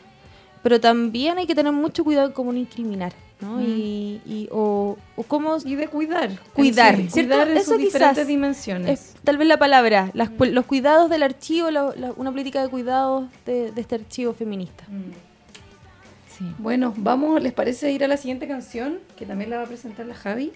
[0.62, 3.12] pero también hay que tener mucho cuidado en cómo no incriminar.
[3.44, 3.58] ¿No?
[3.58, 3.62] Mm.
[3.62, 4.96] Y, y, o,
[5.28, 5.58] cómo...
[5.64, 6.30] Y de cuidar.
[6.54, 9.14] Cuidar, Cuidar en sus diferentes dimensiones.
[9.22, 10.44] tal vez la palabra, mm.
[10.44, 11.68] los cuidados del archivo,
[12.16, 14.84] una política de cuidados de, este archivo feminista.
[14.88, 15.12] Mm.
[16.38, 16.44] Sí.
[16.58, 18.98] Bueno, vamos, ¿les parece ir a la siguiente canción?
[19.16, 20.52] Que también la va a presentar la Javi.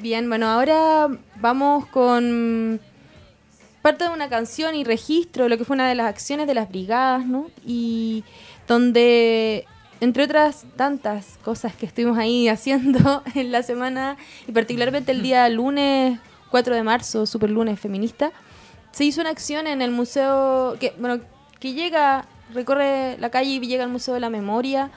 [0.00, 1.08] Bien, bueno, ahora
[1.40, 2.80] vamos con
[3.82, 6.54] parte de una canción y registro de lo que fue una de las acciones de
[6.54, 7.50] las brigadas, ¿no?
[7.66, 8.22] Y
[8.68, 9.64] donde
[10.00, 15.48] entre otras tantas cosas que estuvimos ahí haciendo en la semana, y particularmente el día
[15.48, 16.18] lunes
[16.50, 18.32] 4 de marzo, super lunes feminista,
[18.90, 21.20] se hizo una acción en el museo que, bueno,
[21.60, 24.90] que llega, recorre la calle y llega al Museo de la Memoria,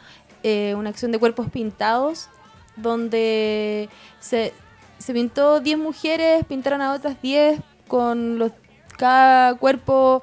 [0.44, 2.30] eh, una acción de cuerpos pintados,
[2.78, 3.90] donde
[4.20, 4.54] se,
[4.98, 8.52] se pintó 10 mujeres, pintaron a otras 10 con los,
[8.98, 10.22] cada cuerpo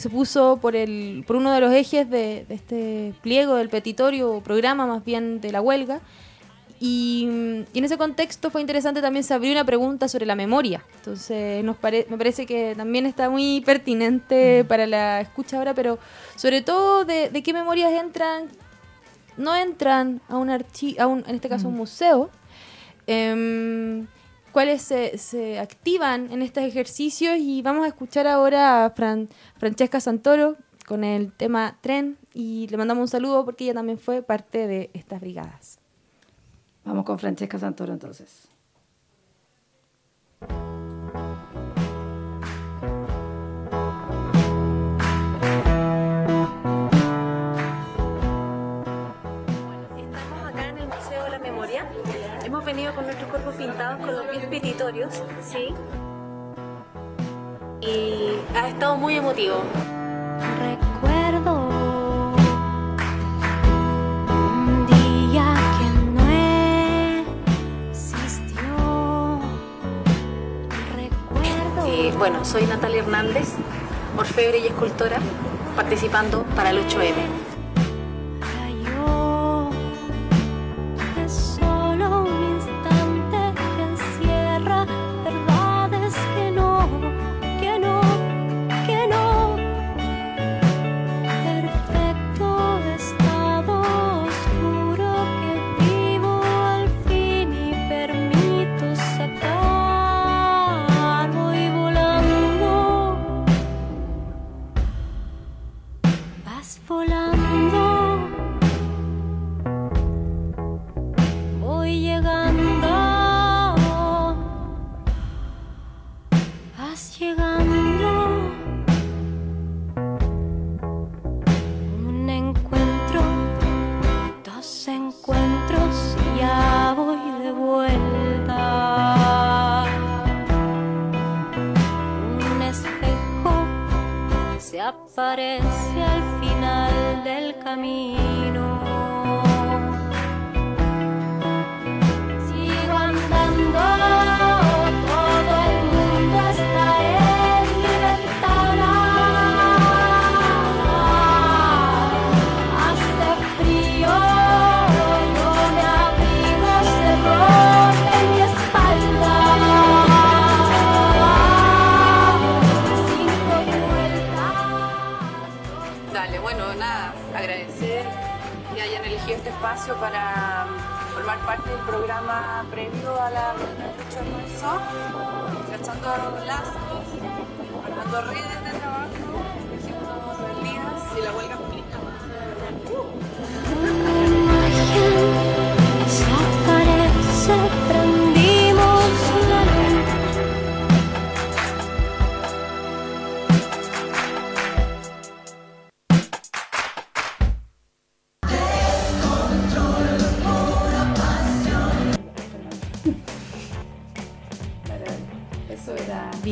[0.00, 4.42] se puso por, el, por uno de los ejes de, este pliego del petitorio, o
[4.42, 6.00] programa más bien de la huelga.
[6.80, 10.84] Y, en ese contexto fue interesante también se abrió una pregunta sobre la memoria.
[10.96, 15.98] Entonces nos me parece que también está muy pertinente para la escucha ahora, pero
[16.36, 18.48] sobre todo de, qué memorias entran,
[19.36, 22.30] no entran a un archivo, en este caso un museo.
[23.06, 24.06] Em,
[24.52, 31.04] cuáles se, activan en estos ejercicios y vamos a escuchar ahora a Francesca Santoro con
[31.04, 35.20] el tema tren y le mandamos un saludo porque ella también fue parte de estas
[35.20, 35.78] brigadas.
[36.84, 38.47] Vamos con Francesca Santoro entonces.
[54.48, 55.74] repetitorios, sí.
[57.82, 59.56] Y ha estado muy emotivo.
[60.58, 61.68] Recuerdo
[64.30, 65.84] un día que
[66.14, 66.26] no
[67.90, 69.40] existió.
[70.96, 71.86] Recuerdo.
[71.86, 73.54] Y bueno, soy Natalia Hernández,
[74.16, 75.18] orfebre y escultora,
[75.76, 77.57] participando para el 8M.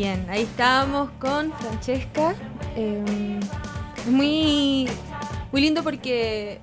[0.06, 2.34] Ahí estábamos con Francesca.
[2.76, 3.40] Eh,
[3.98, 4.88] es muy,
[5.50, 6.60] muy lindo porque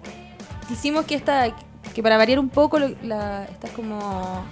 [0.69, 1.53] quisimos que esta,
[1.93, 4.45] que para variar un poco, la, esta como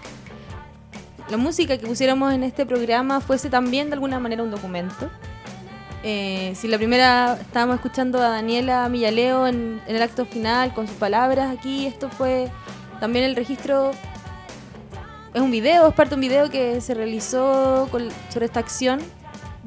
[1.30, 5.10] la música que pusiéramos en este programa fuese también de alguna manera un documento.
[6.04, 10.98] Eh, si la primera estábamos escuchando a Daniela Millaleo en el acto final con sus
[10.98, 12.50] palabras aquí, esto fue
[13.00, 13.92] también el registro
[15.34, 19.00] es un video, es parte de un video que se realizó con- sobre esta acción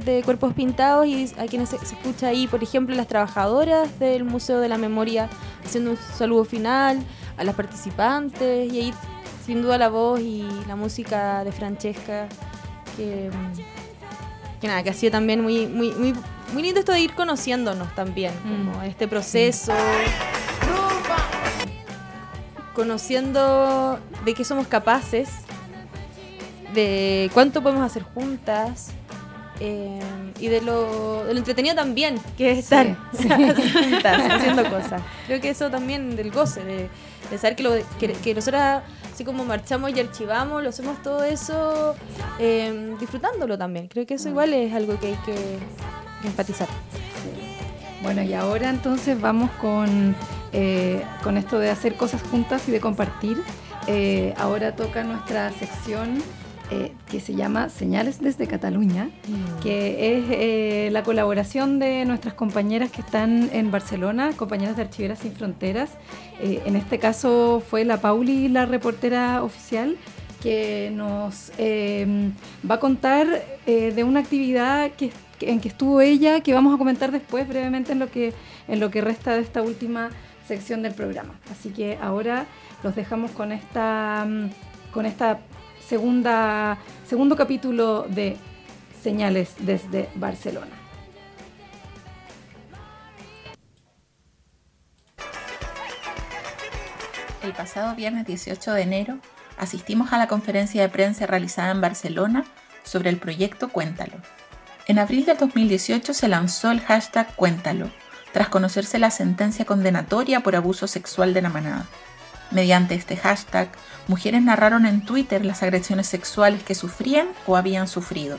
[0.04, 4.24] de cuerpos pintados y a quienes se, se escucha ahí, por ejemplo, las trabajadoras del
[4.24, 5.28] Museo de la Memoria
[5.64, 6.98] haciendo un saludo final,
[7.36, 8.94] a las participantes y ahí
[9.46, 12.28] sin duda la voz y la música de Francesca
[12.96, 16.14] que, mm, que nada, que ha sido también muy, muy, muy,
[16.52, 19.72] muy lindo esto de ir conociéndonos también, como este proceso.
[22.74, 25.28] Conociendo de qué somos capaces,
[26.74, 28.90] de cuánto podemos hacer juntas
[29.60, 30.00] eh,
[30.40, 35.02] y de lo, de lo entretenido también que es estar juntas haciendo cosas.
[35.26, 36.88] Creo que eso también del goce, de,
[37.30, 41.22] de saber que, lo, que, que nosotras así como marchamos y archivamos, lo hacemos todo
[41.22, 41.94] eso
[42.40, 43.86] eh, disfrutándolo también.
[43.86, 45.34] Creo que eso igual es algo que hay que,
[46.20, 46.68] que enfatizar.
[48.02, 50.16] Bueno, y ahora entonces vamos con,
[50.52, 53.40] eh, con esto de hacer cosas juntas y de compartir.
[53.86, 56.22] Eh, ahora toca nuestra sección
[56.70, 59.10] eh, que se llama Señales desde Cataluña,
[59.62, 65.18] que es eh, la colaboración de nuestras compañeras que están en Barcelona, compañeras de Archiveras
[65.18, 65.90] Sin Fronteras.
[66.40, 69.96] Eh, en este caso fue la Pauli, la reportera oficial,
[70.44, 72.30] que nos eh,
[72.70, 73.26] va a contar
[73.64, 75.10] eh, de una actividad que,
[75.40, 78.34] en que estuvo ella, que vamos a comentar después brevemente en lo que,
[78.68, 80.10] en lo que resta de esta última
[80.46, 81.40] sección del programa.
[81.50, 82.44] Así que ahora
[82.82, 84.50] los dejamos con esta, mm,
[84.92, 85.38] con esta
[85.86, 88.36] segunda, segundo capítulo de
[89.02, 90.72] Señales desde Barcelona.
[97.42, 99.18] El pasado viernes 18 de enero
[99.58, 102.44] asistimos a la conferencia de prensa realizada en Barcelona
[102.84, 104.16] sobre el proyecto Cuéntalo.
[104.86, 107.90] En abril de 2018 se lanzó el hashtag Cuéntalo,
[108.32, 111.86] tras conocerse la sentencia condenatoria por abuso sexual de la manada.
[112.50, 113.68] Mediante este hashtag,
[114.08, 118.38] mujeres narraron en Twitter las agresiones sexuales que sufrían o habían sufrido.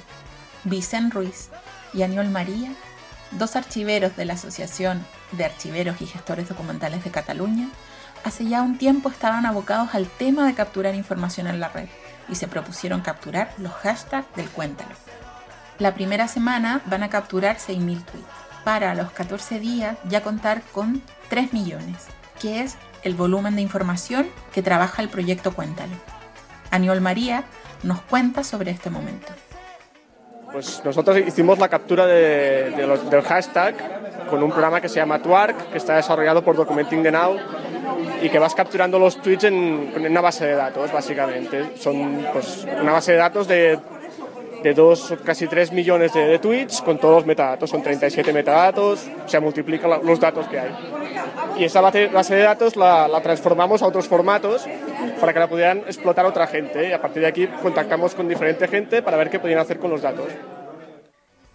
[0.64, 1.50] Vicen Ruiz
[1.94, 2.72] y Aniol María,
[3.32, 7.70] dos archiveros de la Asociación de Archiveros y Gestores Documentales de Cataluña,
[8.24, 11.88] hace ya un tiempo estaban abocados al tema de capturar información en la red
[12.30, 14.96] y se propusieron capturar los hashtags del Cuéntalo.
[15.78, 21.02] La primera semana van a capturar 6.000 tweets, para los 14 días ya contar con
[21.30, 22.08] 3 millones,
[22.42, 25.94] que es el volumen de información que trabaja el proyecto Cuéntalo.
[26.72, 27.44] Aniol María
[27.84, 29.28] nos cuenta sobre este momento.
[30.52, 33.76] Pues nosotros hicimos la captura de- de los- del hashtag
[34.30, 37.38] con un programa que se llama Twark, que está desarrollado por Documenting the Now
[38.22, 41.78] y que vas capturando los tweets en, en una base de datos, básicamente.
[41.78, 43.80] Son pues, una base de datos de,
[44.70, 47.70] de dos, casi 3 millones de, de tweets con todos los metadatos.
[47.70, 50.72] Son 37 metadatos, se multiplican la- los datos que hay.
[51.58, 54.66] Y esa base, base de datos la, la transformamos a otros formatos
[55.22, 56.90] para que la pudieran explotar otra gente.
[56.90, 59.92] Y a partir de aquí contactamos con diferente gente para ver qué podían hacer con
[59.92, 60.26] los datos.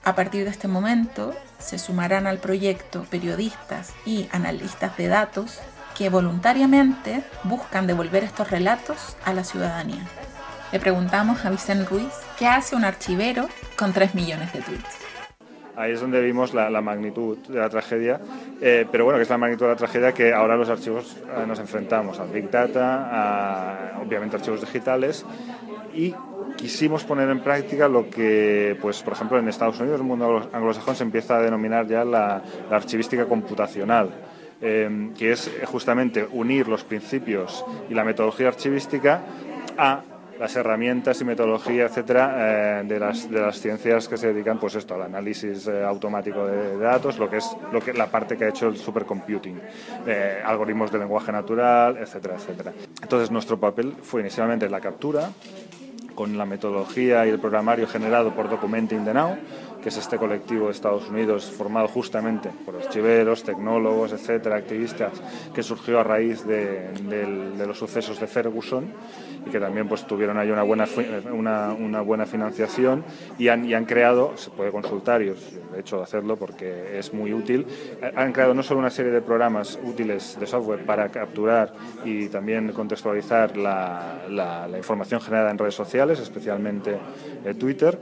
[0.05, 5.59] A partir de este momento se sumarán al proyecto periodistas y analistas de datos
[5.99, 10.07] que voluntariamente buscan devolver estos relatos a la ciudadanía.
[10.73, 14.99] Le preguntamos a Vicente Ruiz qué hace un archivero con 3 millones de tweets.
[15.76, 18.18] Ahí es donde vimos la, magnitud de la tragedia,
[18.62, 21.47] eh, pero bueno, que es la magnitud de la tragedia que ahora los archivos eh,
[21.47, 25.24] nos enfrentamos, al Big Data, a, obviamente archivos digitales,
[25.95, 26.14] y
[26.57, 30.49] quisimos poner en práctica lo que, pues, por ejemplo, en Estados Unidos, el mundo anglo-
[30.53, 34.11] anglosajón, se empieza a denominar ya la, archivística computacional,
[34.62, 39.20] eh, que es justamente unir los principios y la metodología archivística
[39.76, 40.01] a
[40.41, 44.74] las herramientas y metodología, etcétera, eh, de, las, de las ciencias que se dedican, pues
[44.74, 48.47] esto, al análisis eh, automático de, datos, lo que es lo que, la parte que
[48.47, 49.61] ha hecho el supercomputing,
[50.07, 52.72] eh, algoritmos de lenguaje natural, etcétera, etcétera.
[53.03, 55.30] Entonces, nuestro papel fue inicialmente la captura,
[56.14, 59.36] con la metodología y el programario generado por Documenting the Now,
[59.83, 65.12] que es este colectivo de Estados Unidos formado justamente por archiveros, tecnólogos, etcétera, activistas,
[65.55, 66.91] que surgió a raíz de,
[67.66, 68.85] los sucesos de Ferguson
[69.47, 73.03] y que también pues tuvieron ahí una buena fi- una, buena financiación
[73.39, 75.39] y han, y han creado se puede consultar y os
[75.72, 77.66] de hecho hacerlo porque es muy útil
[78.03, 81.72] eh, han creado no solo una serie de programas útiles de software para capturar
[82.05, 86.99] y también contextualizar la, la- la información generada en redes sociales especialmente
[87.45, 87.99] eh, Twitter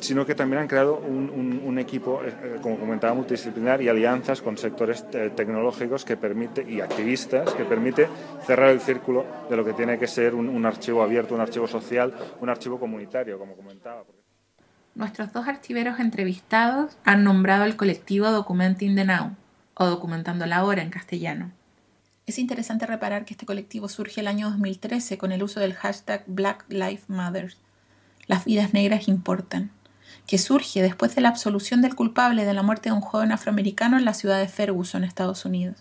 [0.00, 3.88] sino que también han creado un, un- un equipo, eh, eh, como comentaba, multidisciplinar y
[3.88, 8.08] alianzas con sectores eh, tecnológicos que permite, y activistas que permite
[8.46, 11.68] cerrar el círculo de lo que tiene que ser un, un archivo abierto, un archivo
[11.68, 14.02] social, un archivo comunitario, como comentaba.
[14.94, 19.36] Nuestros dos archiveros entrevistados han nombrado el colectivo Documenting the Now,
[19.74, 21.52] o Documentando la Hora en castellano.
[22.26, 26.22] Es interesante reparar que este colectivo surge el año 2013 con el uso del hashtag
[26.26, 27.54] Black Lives Matter.
[28.26, 29.70] Las vidas negras importan,
[30.30, 33.98] que surge después de la absolución del culpable de la muerte de un joven afroamericano
[33.98, 35.78] en la ciudad de Ferguson, Estados Unidos.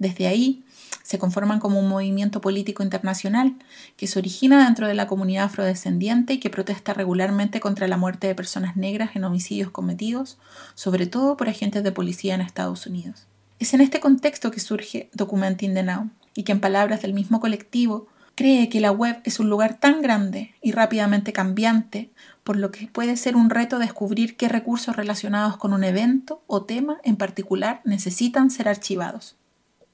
[0.00, 0.64] Desde ahí
[1.04, 3.54] se conforman como un movimiento político internacional
[3.96, 8.26] que se origina dentro de la comunidad afrodescendiente y que protesta regularmente contra la muerte
[8.26, 10.36] de personas negras en homicidios cometidos,
[10.74, 13.28] sobre todo por agentes de policía en Estados Unidos.
[13.60, 17.38] Es en este contexto que surge Documenting the Now y que en palabras del mismo
[17.38, 22.10] colectivo cree que la web es un lugar tan grande y rápidamente cambiante,
[22.44, 26.64] por lo que puede ser un reto descubrir qué recursos relacionados con un evento o
[26.64, 29.36] tema en particular necesitan ser archivados.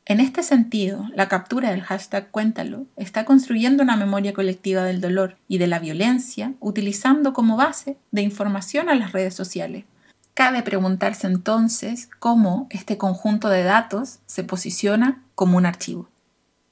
[0.06, 5.36] En este sentido, la captura del hashtag Cuéntalo está construyendo una memoria colectiva del dolor
[5.48, 9.84] y de la violencia, utilizando como base de información a las redes sociales.
[10.32, 16.08] Cabe preguntarse entonces cómo este conjunto de datos se posiciona como un archivo.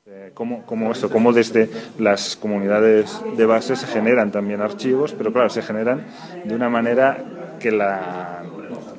[0.09, 5.32] Eh, cómo, cómo eso, cómo desde las comunidades de base se generan también archivos, pero
[5.32, 6.07] claro, se generan
[6.44, 7.24] de una manera
[7.59, 8.44] que la,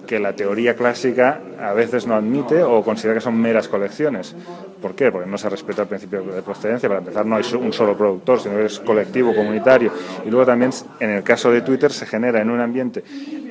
[0.06, 4.36] que la teoría clásica a veces no admite o considera que son meras colecciones.
[4.82, 5.12] ¿Por qué?
[5.12, 6.88] Porque no se respeta el principio de procedencia.
[6.88, 9.92] Para empezar, no hay un solo productor, sino que es colectivo, comunitario.
[10.26, 13.04] Y luego también, en el caso de Twitter, se genera en un ambiente,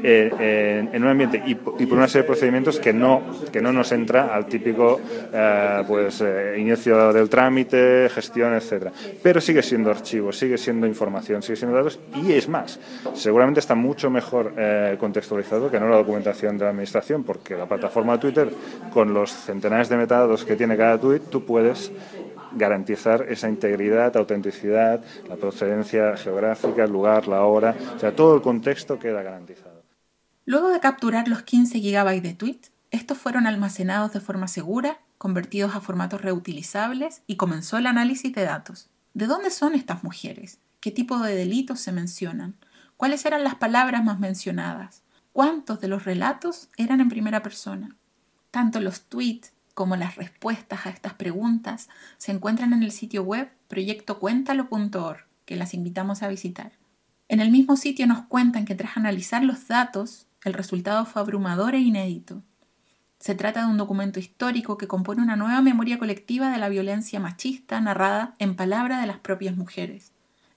[0.03, 3.73] eh, en un ambiente y, y por una serie de procedimientos que no, que no
[3.73, 5.01] nos entra al típico
[5.33, 8.93] eh, pues, eh, inicio del trámite, gestión, etcétera.
[9.23, 12.79] Pero sigue siendo archivo, sigue siendo información, sigue siendo datos y es más,
[13.15, 17.67] seguramente está mucho mejor eh, contextualizado que no la documentación de la administración, porque la
[17.67, 18.53] plataforma de Twitter,
[18.93, 21.91] con los centenares de metadatos que tiene cada tweet, tú puedes
[22.53, 28.43] garantizar esa integridad, autenticidad, la procedencia geográfica, el lugar, la hora, o sea, todo el
[28.43, 29.83] contexto queda garantizado.
[30.45, 35.75] Luego de capturar los 15 GB de tweets, estos fueron almacenados de forma segura, convertidos
[35.75, 38.89] a formatos reutilizables y comenzó el análisis de datos.
[39.15, 40.59] ¿De dónde son estas mujeres?
[40.81, 42.55] ¿Qué tipo de delitos se mencionan?
[42.97, 45.03] ¿Cuáles eran las palabras más mencionadas?
[45.37, 47.95] ¿Cuántos de los relatos eran en primera persona?
[48.51, 53.51] Tanto los tweets como las respuestas a estas preguntas se encuentran en el sitio web
[53.69, 56.73] proyectocuéntalo.org, que las invitamos a visitar.
[57.29, 61.75] En el mismo sitio nos cuentan que tras analizar los datos, el resultado fue abrumador
[61.75, 62.43] e inédito.
[63.19, 67.21] Se trata de un documento histórico que compone una nueva memoria colectiva de la violencia
[67.21, 70.16] machista narrada en palabra de las propias mujeres.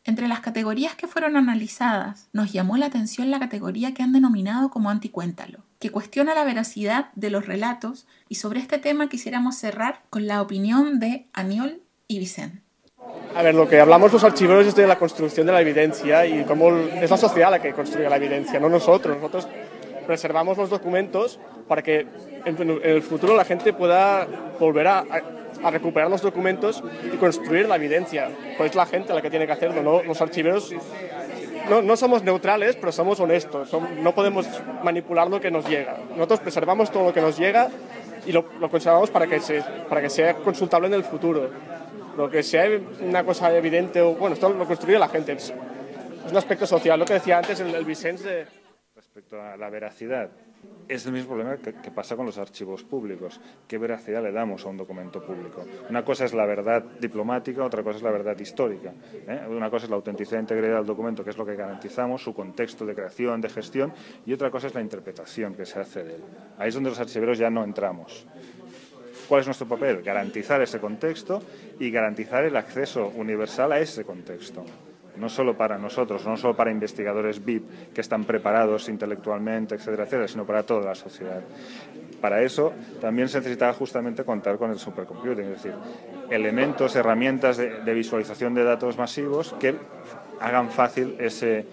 [0.10, 4.72] Entre las categorías que fueron analizadas, nos llamó la atención la categoría que han denominado
[4.72, 10.02] como anticuéntalo, que cuestiona la veracidad de los relatos y sobre este tema quisiéramos cerrar
[10.10, 12.64] con la opinión de Aniol y Vicente.
[13.36, 16.44] A ver, lo que hablamos los archiveros es de la construcción de la evidencia y
[16.44, 19.16] cómo es la sociedad la que construye la evidencia, no nosotros.
[19.16, 19.48] Nosotros
[20.08, 22.08] preservamos los documentos para que
[22.46, 24.26] en el futuro la gente pueda
[24.60, 25.06] volver a,
[25.64, 28.30] a recuperar los documentos y construir la evidencia.
[28.58, 30.74] Pues es la gente la que tiene que hacerlo, no los archiveros.
[31.70, 33.72] No, no somos neutrales, pero somos honestos.
[34.02, 34.48] No podemos
[34.84, 35.98] manipular lo que nos llega.
[36.12, 37.70] Nosotros preservamos todo lo que nos llega
[38.26, 41.50] y lo, lo conservamos para que, se, para que sea consultable en el futuro.
[42.18, 42.68] Lo que sea
[43.02, 45.34] una cosa evidente, o, bueno, esto lo construye la gente.
[45.34, 45.54] Es,
[46.26, 47.00] es un aspecto social.
[47.00, 48.46] Lo que decía antes el, el Vicens de...
[48.96, 50.30] Respecto a la veracidad,
[50.90, 53.40] es el mismo problema que, pasa con los archivos públicos.
[53.68, 55.64] ¿Qué veracidad le damos a un documento público?
[55.88, 58.92] Una cosa es la verdad diplomática, otra cosa es la verdad histórica.
[59.28, 59.46] ¿eh?
[59.48, 62.34] Una cosa es la autenticidad e integridad del documento, que es lo que garantizamos, su
[62.34, 63.94] contexto de creación, de gestión,
[64.26, 66.24] y otra cosa es la interpretación que se hace de él.
[66.58, 68.26] Ahí es donde los archiveros ya no entramos.
[69.28, 70.02] ¿Cuál es nuestro papel?
[70.02, 71.44] Garantizar ese contexto
[71.80, 74.66] y garantizar el acceso universal a ese contexto.
[75.20, 80.28] No solo para nosotros, no solo para investigadores VIP que están preparados intelectualmente, etcétera, etcétera,
[80.28, 81.42] sino para toda la sociedad.
[82.22, 85.74] Para eso también se necesitaba justamente contar con el supercomputing, es decir,
[86.30, 89.76] elementos, herramientas de, visualización de datos masivos que
[90.40, 91.66] hagan fácil ese,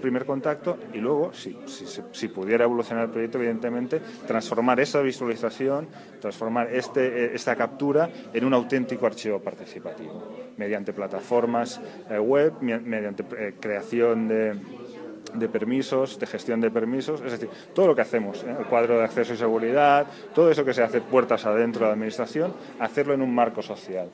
[0.00, 5.88] primer contacto y luego, si pudiera evolucionar el proyecto, evidentemente, transformar esa visualización,
[6.20, 11.80] transformar este, eh, esta captura en un auténtico archivo participativo, mediante plataformas
[12.10, 17.94] eh, web, mediante eh, creación de, permisos, de gestión de permisos, es decir, todo lo
[17.94, 18.54] que hacemos, ¿eh?
[18.58, 21.92] el cuadro de acceso y seguridad, todo eso que se hace puertas adentro de la
[21.92, 24.10] Administración, hacerlo en un marco social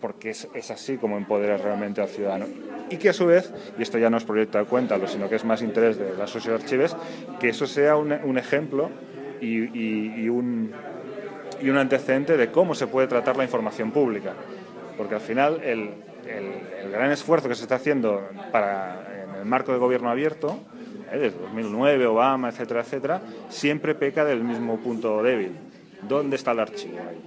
[0.00, 2.46] porque es, así como empoderas realmente al ciudadano.
[2.90, 5.36] Y que a su vez, y esto ya no es proyecto de cuéntalo, sino que
[5.36, 6.96] es más interés de la sociedad archives,
[7.38, 8.90] que eso sea un, ejemplo
[9.40, 10.74] y un
[11.76, 14.34] antecedente de cómo se puede tratar la información pública.
[14.96, 15.90] Porque al final el,
[16.26, 18.22] el- gran esfuerzo que se está haciendo
[18.52, 20.58] para, en el marco de gobierno abierto,
[21.10, 21.18] ¿eh?
[21.18, 25.52] desde 2009, Obama, etcétera, etcétera, siempre peca del mismo punto débil.
[26.08, 27.18] ¿Dónde está el archivo ahí?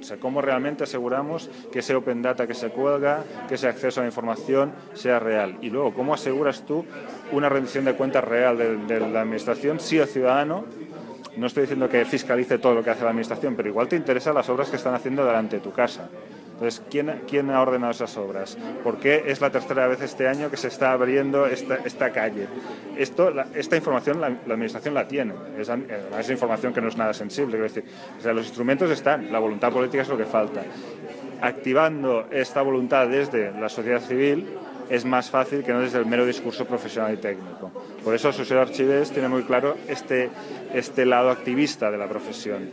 [0.00, 3.98] O sea, cómo realmente aseguramos que ese open data que se cuelga, que ese acceso
[4.00, 5.56] a la información sea real.
[5.60, 6.84] Y luego, ¿cómo aseguras tú
[7.32, 10.64] una rendición de cuentas real de, de la Administración si el ciudadano,
[11.36, 14.34] no estoy diciendo que fiscalice todo lo que hace la Administración, pero igual te interesan
[14.34, 16.08] las obras que están haciendo delante de tu casa?
[16.58, 18.58] Entonces, ¿quién, ¿quién ha ordenado esas obras?
[18.82, 22.48] ¿Por qué es la tercera vez este año que se está abriendo esta, esta calle?
[22.96, 25.34] Esto, esta información la, la Administración la tiene.
[25.56, 27.52] Es, es información que no es nada sensible.
[27.52, 27.84] quiero decir,
[28.18, 30.62] o sea, los instrumentos están, la voluntad política es lo que falta.
[31.40, 34.48] Activando esta voluntad desde la sociedad civil
[34.90, 37.70] es más fácil que no desde el mero discurso profesional y técnico.
[38.02, 40.30] Por eso Sociedad Archives tiene muy claro este,
[40.74, 42.70] este lado activista de la profesión,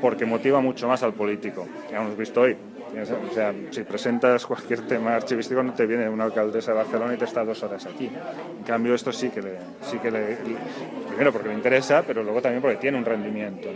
[0.00, 1.68] porque motiva mucho más al político.
[1.90, 2.56] Ya hemos visto hoy.
[2.92, 7.16] O sea, si presentas cualquier tema archivístico no te viene una alcaldesa de Barcelona y
[7.16, 8.06] te está dos horas aquí.
[8.06, 10.38] En cambio, esto sí que le, sí que le,
[11.08, 13.68] primero porque le interesa, pero luego también porque tiene un rendimiento.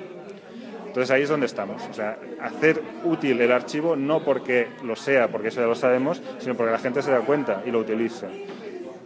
[0.87, 1.83] Entonces ahí es donde estamos.
[1.91, 6.23] O sea, hacer útil el archivo no porque lo sea, porque eso ya lo sabemos,
[6.39, 8.29] sino porque la gente se da cuenta y lo utiliza.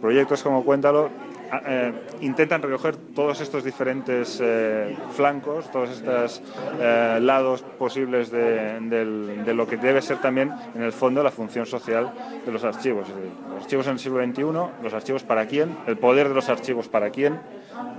[0.01, 1.09] Proyectos como Cuéntalo
[1.51, 6.41] eh, intentan recoger todos estos diferentes eh, flancos, todos estos
[6.79, 12.11] eh, lados posibles de, lo que debe ser también, en el fondo, la función social
[12.45, 13.07] de los archivos.
[13.07, 16.49] Decir, los archivos en el siglo XXI, los archivos para quién, el poder de los
[16.49, 17.39] archivos para quién,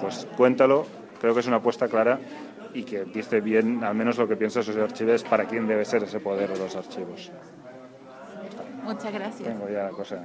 [0.01, 0.87] pues Cuéntalo,
[1.21, 2.19] creo que es una apuesta clara
[2.73, 6.05] y que dice bien, al menos lo que piensa Sociedad Archives, para quién debe ser
[6.05, 7.31] ese poder de los archivos.
[8.83, 9.49] Muchas gracias.
[9.49, 10.25] Tengo ya la cosa.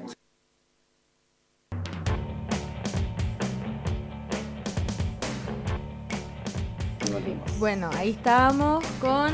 [7.17, 9.31] En- Bueno, ahí estábamos con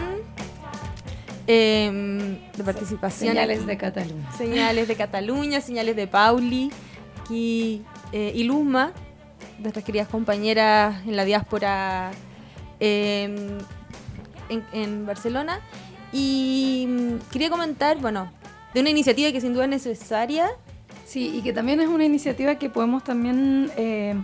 [1.47, 3.29] em, de participación.
[3.33, 4.31] Señales de Cataluña.
[4.37, 6.71] Señales de Cataluña, señales de Pauli,
[7.21, 8.91] aquí, eh, y Luzma,
[9.59, 12.11] nuestras queridas compañeras en la diáspora
[12.79, 13.57] em,
[14.49, 15.59] en, en Barcelona.
[16.13, 18.31] Y mm, quería comentar, bueno,
[18.73, 20.49] de una iniciativa que sin duda es necesaria.
[21.05, 24.15] Sí, y que también es una iniciativa que podemos también eh,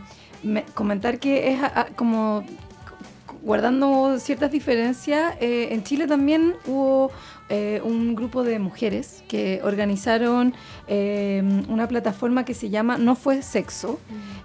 [0.43, 2.45] me- comentar que es a- a- como
[3.47, 7.11] guardando ciertas diferencias, eh, en Chile también hubo
[7.47, 10.53] eh, un grupo de mujeres que organizaron
[10.89, 13.99] eh, una plataforma que se llama No fue sexo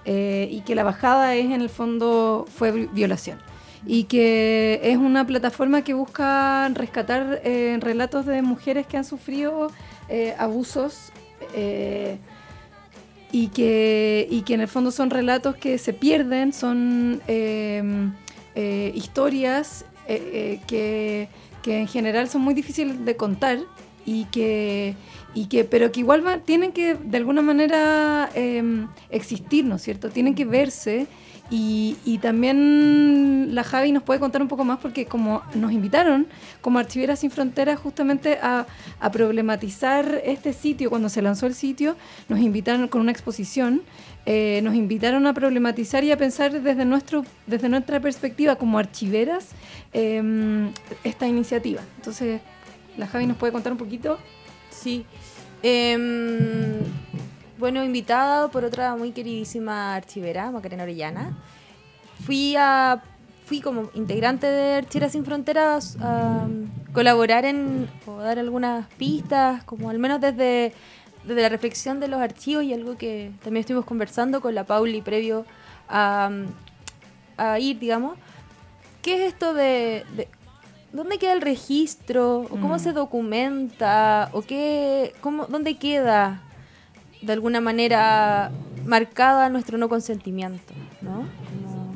[0.04, 3.38] eh, y que la bajada es en el fondo fue vi- violación.
[3.84, 9.72] Y que es una plataforma que busca rescatar eh, relatos de mujeres que han sufrido
[10.08, 11.10] eh, abusos
[11.56, 12.18] eh,
[13.32, 17.20] y que, y que en el fondo son relatos que se pierden, son
[18.54, 21.28] eh, historias eh, eh, que,
[21.62, 23.58] que en general son muy difíciles de contar
[24.04, 24.96] y que,
[25.34, 29.82] y que pero que igual van- tienen que de alguna manera eh, existir, ¿no es
[29.82, 30.10] cierto?
[30.10, 31.06] Tienen que verse
[31.50, 36.26] y, y también la Javi nos puede contar un poco más porque como nos invitaron
[36.62, 38.66] como Archiveras Sin Fronteras justamente a,
[39.00, 41.94] a problematizar este sitio, cuando se lanzó el sitio,
[42.28, 43.82] nos invitaron con una exposición,
[44.24, 49.50] eh, nos invitaron a problematizar y a pensar desde, nuestro, desde nuestra perspectiva como archiveras
[49.92, 50.70] eh,
[51.04, 51.82] esta iniciativa.
[51.96, 52.40] Entonces,
[52.96, 54.18] la Javi nos puede contar un poquito.
[54.70, 55.04] Sí.
[55.62, 56.78] Em,
[57.58, 61.38] bueno, invitada por otra muy queridísima archivera, Macarena Orellana.
[62.24, 63.02] Fui a
[63.44, 66.46] fui como integrante de Archiveras Sin Fronteras a
[66.92, 70.72] colaborar en o dar algunas pistas, como al menos desde,
[71.24, 75.02] desde la reflexión de los archivos y algo que también estuvimos conversando con la Pauli
[75.02, 75.44] previo
[75.88, 76.30] a,
[77.36, 78.16] a ir, digamos.
[79.02, 80.28] ¿Qué es esto de, de-
[80.92, 82.78] dónde queda el registro o cómo Mm.
[82.80, 86.42] se documenta o qué cómo dónde queda
[87.22, 88.50] de alguna manera
[88.84, 91.18] marcada nuestro no consentimiento, ¿no?
[91.48, 91.92] Como-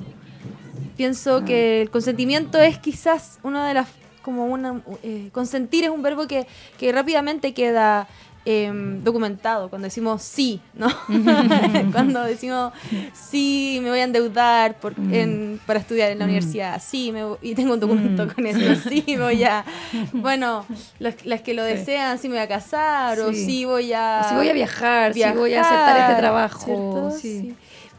[0.97, 3.89] pienso que el consentimiento es quizás una de las
[4.23, 6.47] como una eh, consentir es un verbo que,
[6.79, 8.09] que rápidamente queda
[8.49, 10.87] em, documentado cuando decimos sí, ¿no?
[11.93, 12.73] cuando decimos
[13.13, 17.55] sí, me voy a endeudar por- en- para estudiar en la universidad, sí, me y
[17.55, 19.65] tengo un documento con eso, sí, voy a,
[20.13, 20.65] bueno,
[21.01, 23.65] los- las que lo desean, sí me voy a casar, o Sí.
[23.65, 24.23] voy a...
[24.25, 27.11] O si voy a viajar, si voy a aceptar este trabajo.
[27.21, 27.55] Sí.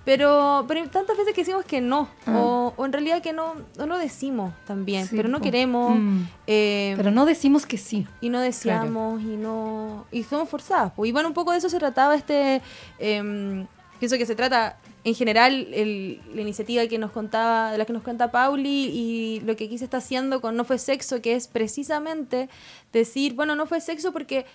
[0.08, 2.40] Pero, pero tantas veces que decimos que no, Ah.
[2.40, 5.44] o, o en realidad que no, no lo decimos también, Sí, pero no po.
[5.44, 6.22] queremos, Mm.
[6.48, 8.08] eh, Pero no decimos que sí.
[8.22, 10.94] y no deseamos, y no y somos forzadas.
[10.94, 11.06] po.
[11.06, 12.62] Y bueno, un poco de eso se trataba este,
[13.00, 13.68] em,
[14.00, 17.92] pienso que se trata en general el- la iniciativa que nos contaba, de la que
[17.92, 21.36] nos cuenta Pauli y lo que aquí se está haciendo con No fue sexo, que
[21.36, 22.48] es precisamente
[22.94, 24.46] decir, bueno, no fue sexo porque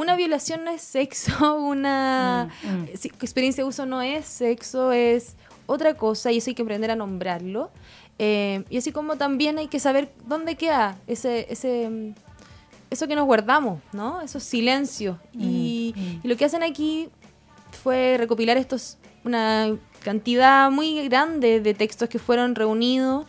[0.00, 5.36] una violación no es sexo, una Mm, sí, experiencia de uso no es sexo, es
[5.66, 7.70] otra cosa y eso hay que aprender a nombrarlo.
[8.18, 12.14] Eh, y así como también hay que saber dónde queda ese, ese, mm,
[12.90, 14.20] eso que nos guardamos, ¿no?
[14.20, 15.16] Esos silencios.
[15.32, 17.08] Y, y lo que hacen aquí
[17.82, 23.26] fue recopilar estos, una cantidad muy grande de textos que fueron reunidos,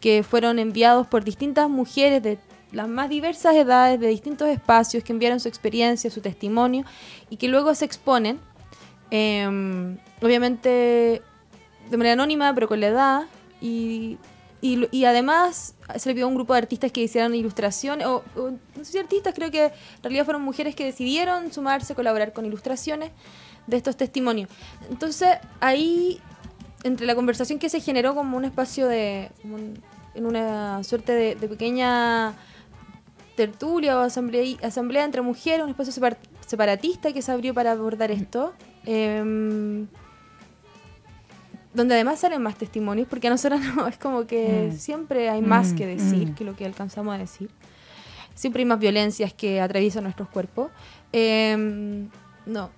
[0.00, 2.38] que fueron enviados por distintas mujeres de
[2.74, 6.84] las más diversas edades, de distintos espacios, que enviaron su experiencia, su testimonio,
[7.30, 8.40] y que luego se exponen,
[9.10, 11.22] eh, obviamente
[11.90, 13.22] de manera anónima, pero con la edad,
[13.60, 14.18] y,
[14.60, 18.84] y, además se le pidió a un grupo de artistas que hicieran ilustraciones, o, no
[18.84, 23.10] sé si artistas, creo que en realidad fueron mujeres que decidieron sumarse, colaborar con ilustraciones
[23.66, 24.48] de estos testimonios.
[24.90, 25.28] Entonces
[25.60, 26.20] ahí,
[26.82, 29.30] entre la conversación que se generó como un espacio de,
[30.14, 32.34] en una suerte de pequeña
[33.36, 38.10] tertulia o asamblea, asamblea entre mujeres, un espacio separ- separatista que se abrió para abordar
[38.10, 38.52] esto.
[38.86, 39.86] em,
[41.72, 44.76] donde además salen más testimonios, porque a nosotros no, es como que Mm.
[44.76, 46.34] siempre hay más Mm, que decir mm.
[46.34, 47.50] que lo que alcanzamos a decir.
[48.34, 50.70] Siempre hay más violencias que atraviesan nuestros cuerpos.
[51.12, 52.08] Em,
[52.46, 52.70] no.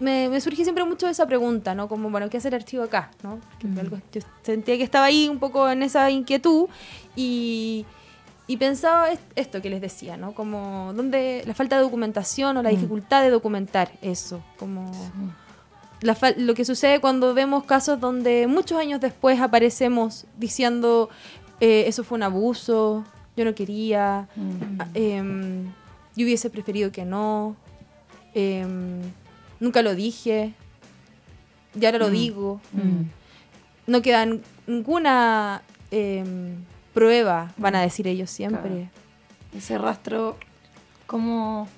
[0.00, 1.86] Me, me surge siempre mucho esa pregunta, ¿no?
[1.88, 3.10] Como, bueno, ¿qué hace el archivo acá?
[3.22, 3.38] ¿no?
[3.62, 3.78] Mm.
[3.78, 6.66] algo- yo sentía que estaba ahí un poco en esa inquietud
[7.14, 7.84] y,
[8.46, 10.32] y pensaba est- esto que les decía, ¿no?
[10.34, 12.74] Como dónde la falta de documentación o la Mm.
[12.74, 14.90] dificultad de documentar eso, como
[16.00, 21.08] la lo que sucede cuando vemos casos donde muchos años después aparecemos diciendo
[21.60, 23.04] eh, eso fue un abuso,
[23.36, 24.80] yo no quería, Mm.
[24.94, 25.64] em,
[26.16, 27.56] yo hubiese preferido que no,
[28.34, 29.00] em,
[29.60, 30.52] nunca lo dije,
[31.80, 32.12] y ahora lo Mm.
[32.12, 32.60] digo.
[32.72, 33.02] Mm.
[33.86, 34.26] No queda
[34.66, 36.56] ninguna em,
[36.94, 38.88] prueba, van a decir ellos siempre.
[39.54, 40.36] Ese rastro,
[41.06, 41.68] como...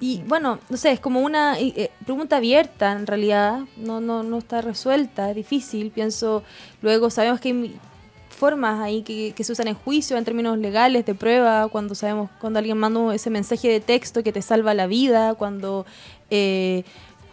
[0.00, 4.22] Y bueno, no sé, es como una eh, eh, pregunta abierta en realidad, no, no,
[4.22, 6.42] no está resuelta, es difícil, pienso,
[6.82, 7.80] luego sabemos que hay
[8.28, 12.28] formas ahí que, que se usan en juicio en términos legales de prueba, cuando sabemos,
[12.40, 15.86] cuando alguien manda ese mensaje de texto que te salva la vida, cuando
[16.28, 16.84] eh,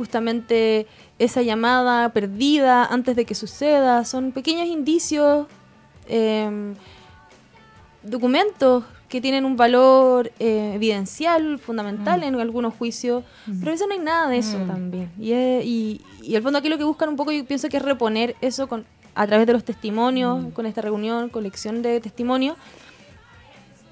[0.02, 0.88] justamente
[1.19, 4.03] esa llamada perdida antes de que suceda.
[4.03, 5.45] Son pequeños indicios,
[6.07, 6.73] eh,
[8.03, 13.23] documentos que tienen un valor eh, evidencial, fundamental en algunos juicios,
[13.60, 15.11] pero a veces no hay nada de eso también.
[15.19, 17.78] Y, es- y, y al fondo aquí lo que buscan un poco yo pienso que
[17.78, 22.56] es reponer eso con, a través de los testimonios, con esta reunión, colección de testimonios,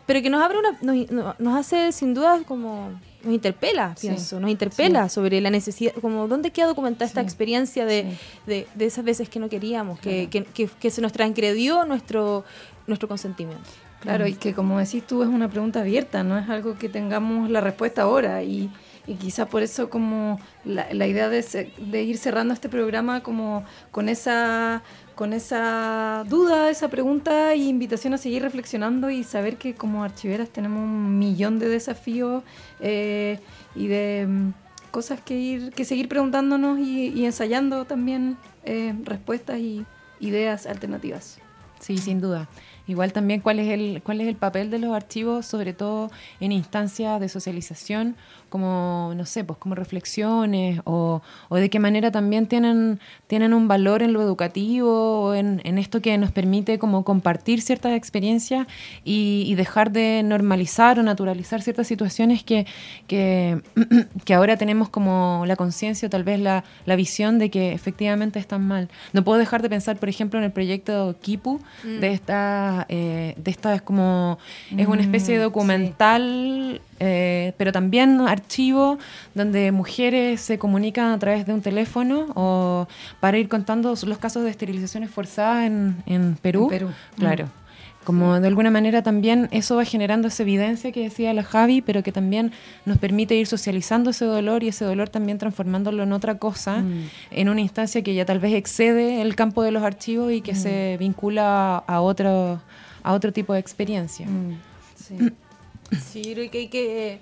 [0.07, 2.89] pero que nos abre una, nos, no- nos hace sin duda como
[3.23, 7.85] nos interpela, Sí, pienso, nos interpela sobre la necesidad, como dónde queda documentada esta experiencia
[7.85, 8.15] de,
[8.47, 12.45] de, de esas veces que no queríamos, que, que, que- que se nos transgredió nuestro,
[12.87, 13.69] nuestro consentimiento.
[13.99, 17.49] Claro, y que como decís tú es una pregunta abierta, no es algo que tengamos
[17.49, 18.69] la respuesta ahora y,
[19.09, 24.07] y quizás por eso como la, idea de, de ir cerrando este programa como con
[24.07, 24.83] esa
[25.15, 30.49] con esa duda, esa pregunta y invitación a seguir reflexionando y saber que como archiveras
[30.49, 32.43] tenemos un millón de desafíos
[32.79, 33.39] eh,
[33.75, 34.53] y de mm,
[34.91, 39.85] cosas que ir que seguir preguntándonos y, y ensayando también eh, respuestas y
[40.19, 41.39] ideas alternativas.
[41.79, 42.47] Sí, sin duda.
[42.87, 46.09] Igual también cuál es el cuál es el papel de los archivos, sobre todo
[46.39, 48.15] en instancias de socialización,
[48.49, 53.67] como no sé, pues como reflexiones o, o de qué manera también tienen tienen un
[53.67, 58.67] valor en lo educativo o en, en esto que nos permite como compartir ciertas experiencias
[59.05, 62.65] y, y dejar de normalizar o naturalizar ciertas situaciones que
[63.07, 63.61] que,
[64.25, 68.39] que ahora tenemos como la conciencia o tal vez la, la visión de que efectivamente
[68.39, 68.89] están mal.
[69.13, 71.99] No puedo dejar de pensar, por ejemplo, en el proyecto Kipu, Mm.
[71.99, 74.37] de esta, eh, de esta es como,
[74.75, 78.97] es una especie de Mm, documental, eh, pero también archivo,
[79.33, 82.87] donde mujeres se comunican a través de un teléfono o
[83.19, 86.63] para ir contando los casos de esterilizaciones forzadas en, en Perú.
[86.65, 86.89] En Perú.
[87.17, 87.45] Claro.
[87.45, 87.59] Mm.
[88.05, 92.01] Como de alguna manera también eso va generando esa evidencia que decía la Javi, pero
[92.01, 92.51] que también
[92.85, 97.09] nos permite ir socializando ese dolor y ese dolor también transformándolo en otra cosa, Mm.
[97.31, 100.55] en una instancia que ya tal vez excede el campo de los archivos y que
[100.55, 102.59] se vincula a otro,
[103.03, 104.25] a otro tipo de experiencia.
[104.25, 104.57] Mm,
[104.95, 105.15] sí.
[105.97, 107.19] Sí, creo que hay que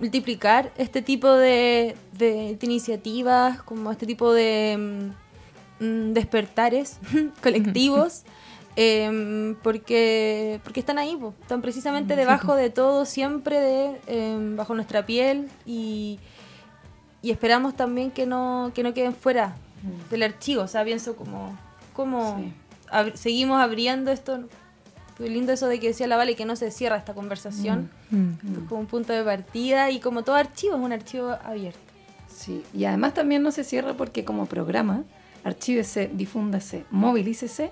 [0.00, 5.12] multiplicar este tipo de, de- de iniciativas, como este tipo de
[5.80, 6.98] mm, mm, despertares
[7.42, 8.22] colectivos,
[8.76, 14.74] em, porque, porque están ahí, po, están precisamente debajo de todo, siempre de, em, bajo
[14.74, 16.18] nuestra piel y,
[17.22, 19.56] y esperamos también que no, que no queden fuera
[20.10, 21.56] del archivo, o sea, pienso como,
[21.94, 22.52] como Sí.
[22.90, 24.40] ab- seguimos abriendo esto.
[25.18, 28.66] Lindo eso de que decía la Vale que no se cierra esta conversación Mm.
[28.68, 31.78] como un punto de partida y como todo archivo es un archivo abierto.
[32.28, 35.04] Sí, y además también no se cierra porque como programa,
[35.42, 37.70] archívese, difúndase, movilícese.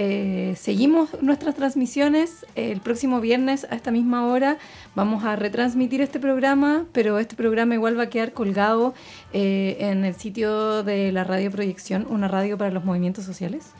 [0.00, 2.46] eh, seguimos nuestras transmisiones.
[2.54, 4.56] El próximo viernes a esta misma hora
[4.94, 8.94] vamos a retransmitir este programa, pero este programa igual va a quedar colgado
[9.32, 13.72] eh, en el sitio de la Radio Proyección, una radio para los movimientos sociales.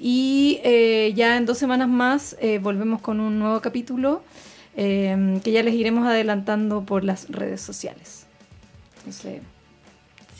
[0.00, 4.22] Y eh, ya en dos semanas más eh, volvemos con un nuevo capítulo
[4.76, 8.26] eh, que ya les iremos adelantando por las redes sociales.
[8.98, 9.42] Entonces,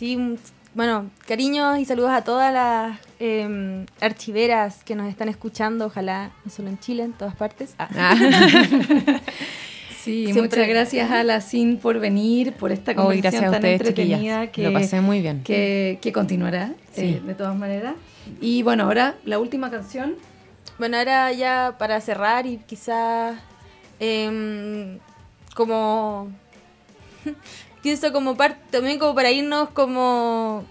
[0.01, 0.37] Sí, mm,
[0.75, 6.51] bueno, cariños y saludos a todas las eh, archiveras que nos están escuchando, ojalá no
[6.51, 7.75] solo en Chile, en todas partes.
[7.79, 8.15] Ah.
[10.03, 14.47] Sí, Siempre- muchas gracias a la CIN por venir, por esta conversación tan ustedes, entretenida
[14.47, 14.73] chiquillas.
[14.73, 15.43] Lo pasé muy bien.
[15.43, 17.03] que, que continuará Sí.
[17.03, 17.95] eh, de todas maneras.
[18.41, 20.15] Y bueno, ahora la última canción.
[20.79, 23.37] Bueno, ahora ya para cerrar y quizás
[23.99, 24.99] em,
[25.55, 26.29] como
[27.83, 30.65] pienso como parte también como para irnos como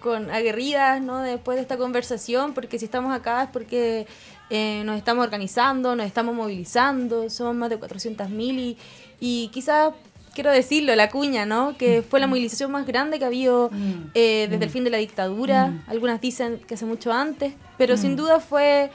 [0.00, 1.18] con aguerridas, ¿no?
[1.20, 4.06] Después de esta conversación, porque si estamos acá es porque
[4.54, 8.76] eh, nos estamos organizando, nos estamos movilizando, somos más de 400.000 y,
[9.18, 9.94] y quizás
[10.34, 11.74] quiero decirlo, la cuña, ¿no?
[11.78, 13.70] Que fue la movilización más grande que ha habido
[14.12, 15.82] eh, desde el fin de la dictadura.
[15.86, 18.90] Algunas dicen que hace mucho antes, pero sin duda fue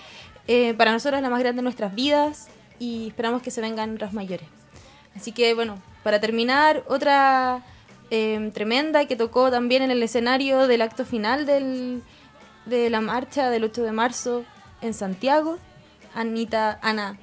[0.47, 4.13] eh, para nosotros la más grande de nuestras vidas y esperamos que se vengan otras
[4.13, 4.47] mayores.
[5.15, 7.63] Así que bueno, para terminar, otra
[8.11, 12.03] eh, tremenda que tocó también en el escenario del acto final del,
[12.67, 14.45] de la marcha del 8 de marzo
[14.81, 15.57] en Santiago,
[16.13, 17.17] Anita Ana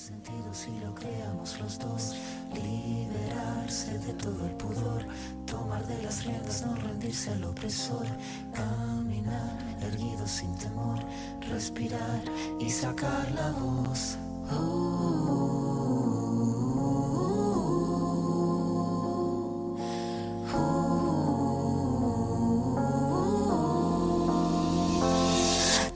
[0.00, 2.16] sentido si lo creamos los dos.
[2.54, 5.04] Liberarse de todo el pudor,
[5.46, 8.06] tomar de las riendas, no rendirse al opresor.
[8.54, 10.98] Caminar erguido sin temor,
[11.48, 12.22] respirar
[12.58, 14.16] y sacar la voz.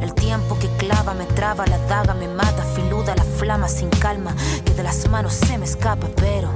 [0.00, 4.34] El tiempo que clava me traba, la daga me mata, filuda la flama sin calma,
[4.64, 6.50] que de las manos se me escapa, pero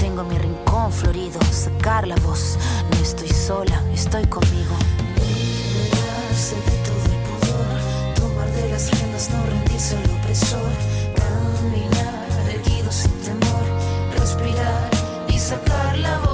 [0.00, 2.58] tengo mi rincón florido, sacar la voz.
[2.90, 4.76] No estoy sola, estoy conmigo.
[5.16, 10.70] Liberarse de todo el pudor, tomar de las riendas, no rendirse al opresor,
[11.14, 13.64] caminar erguido sin temor,
[14.18, 14.90] respirar
[15.28, 16.33] y sacar la voz.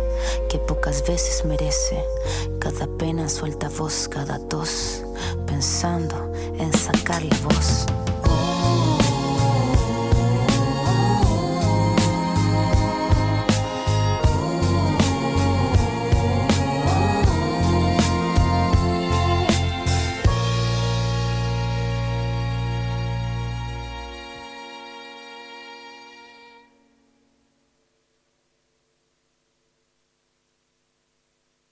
[0.49, 2.03] que pocas veces merece.
[2.59, 5.03] Cada pena suelta voz, cada tos,
[5.45, 7.85] pensando en sacar la voz.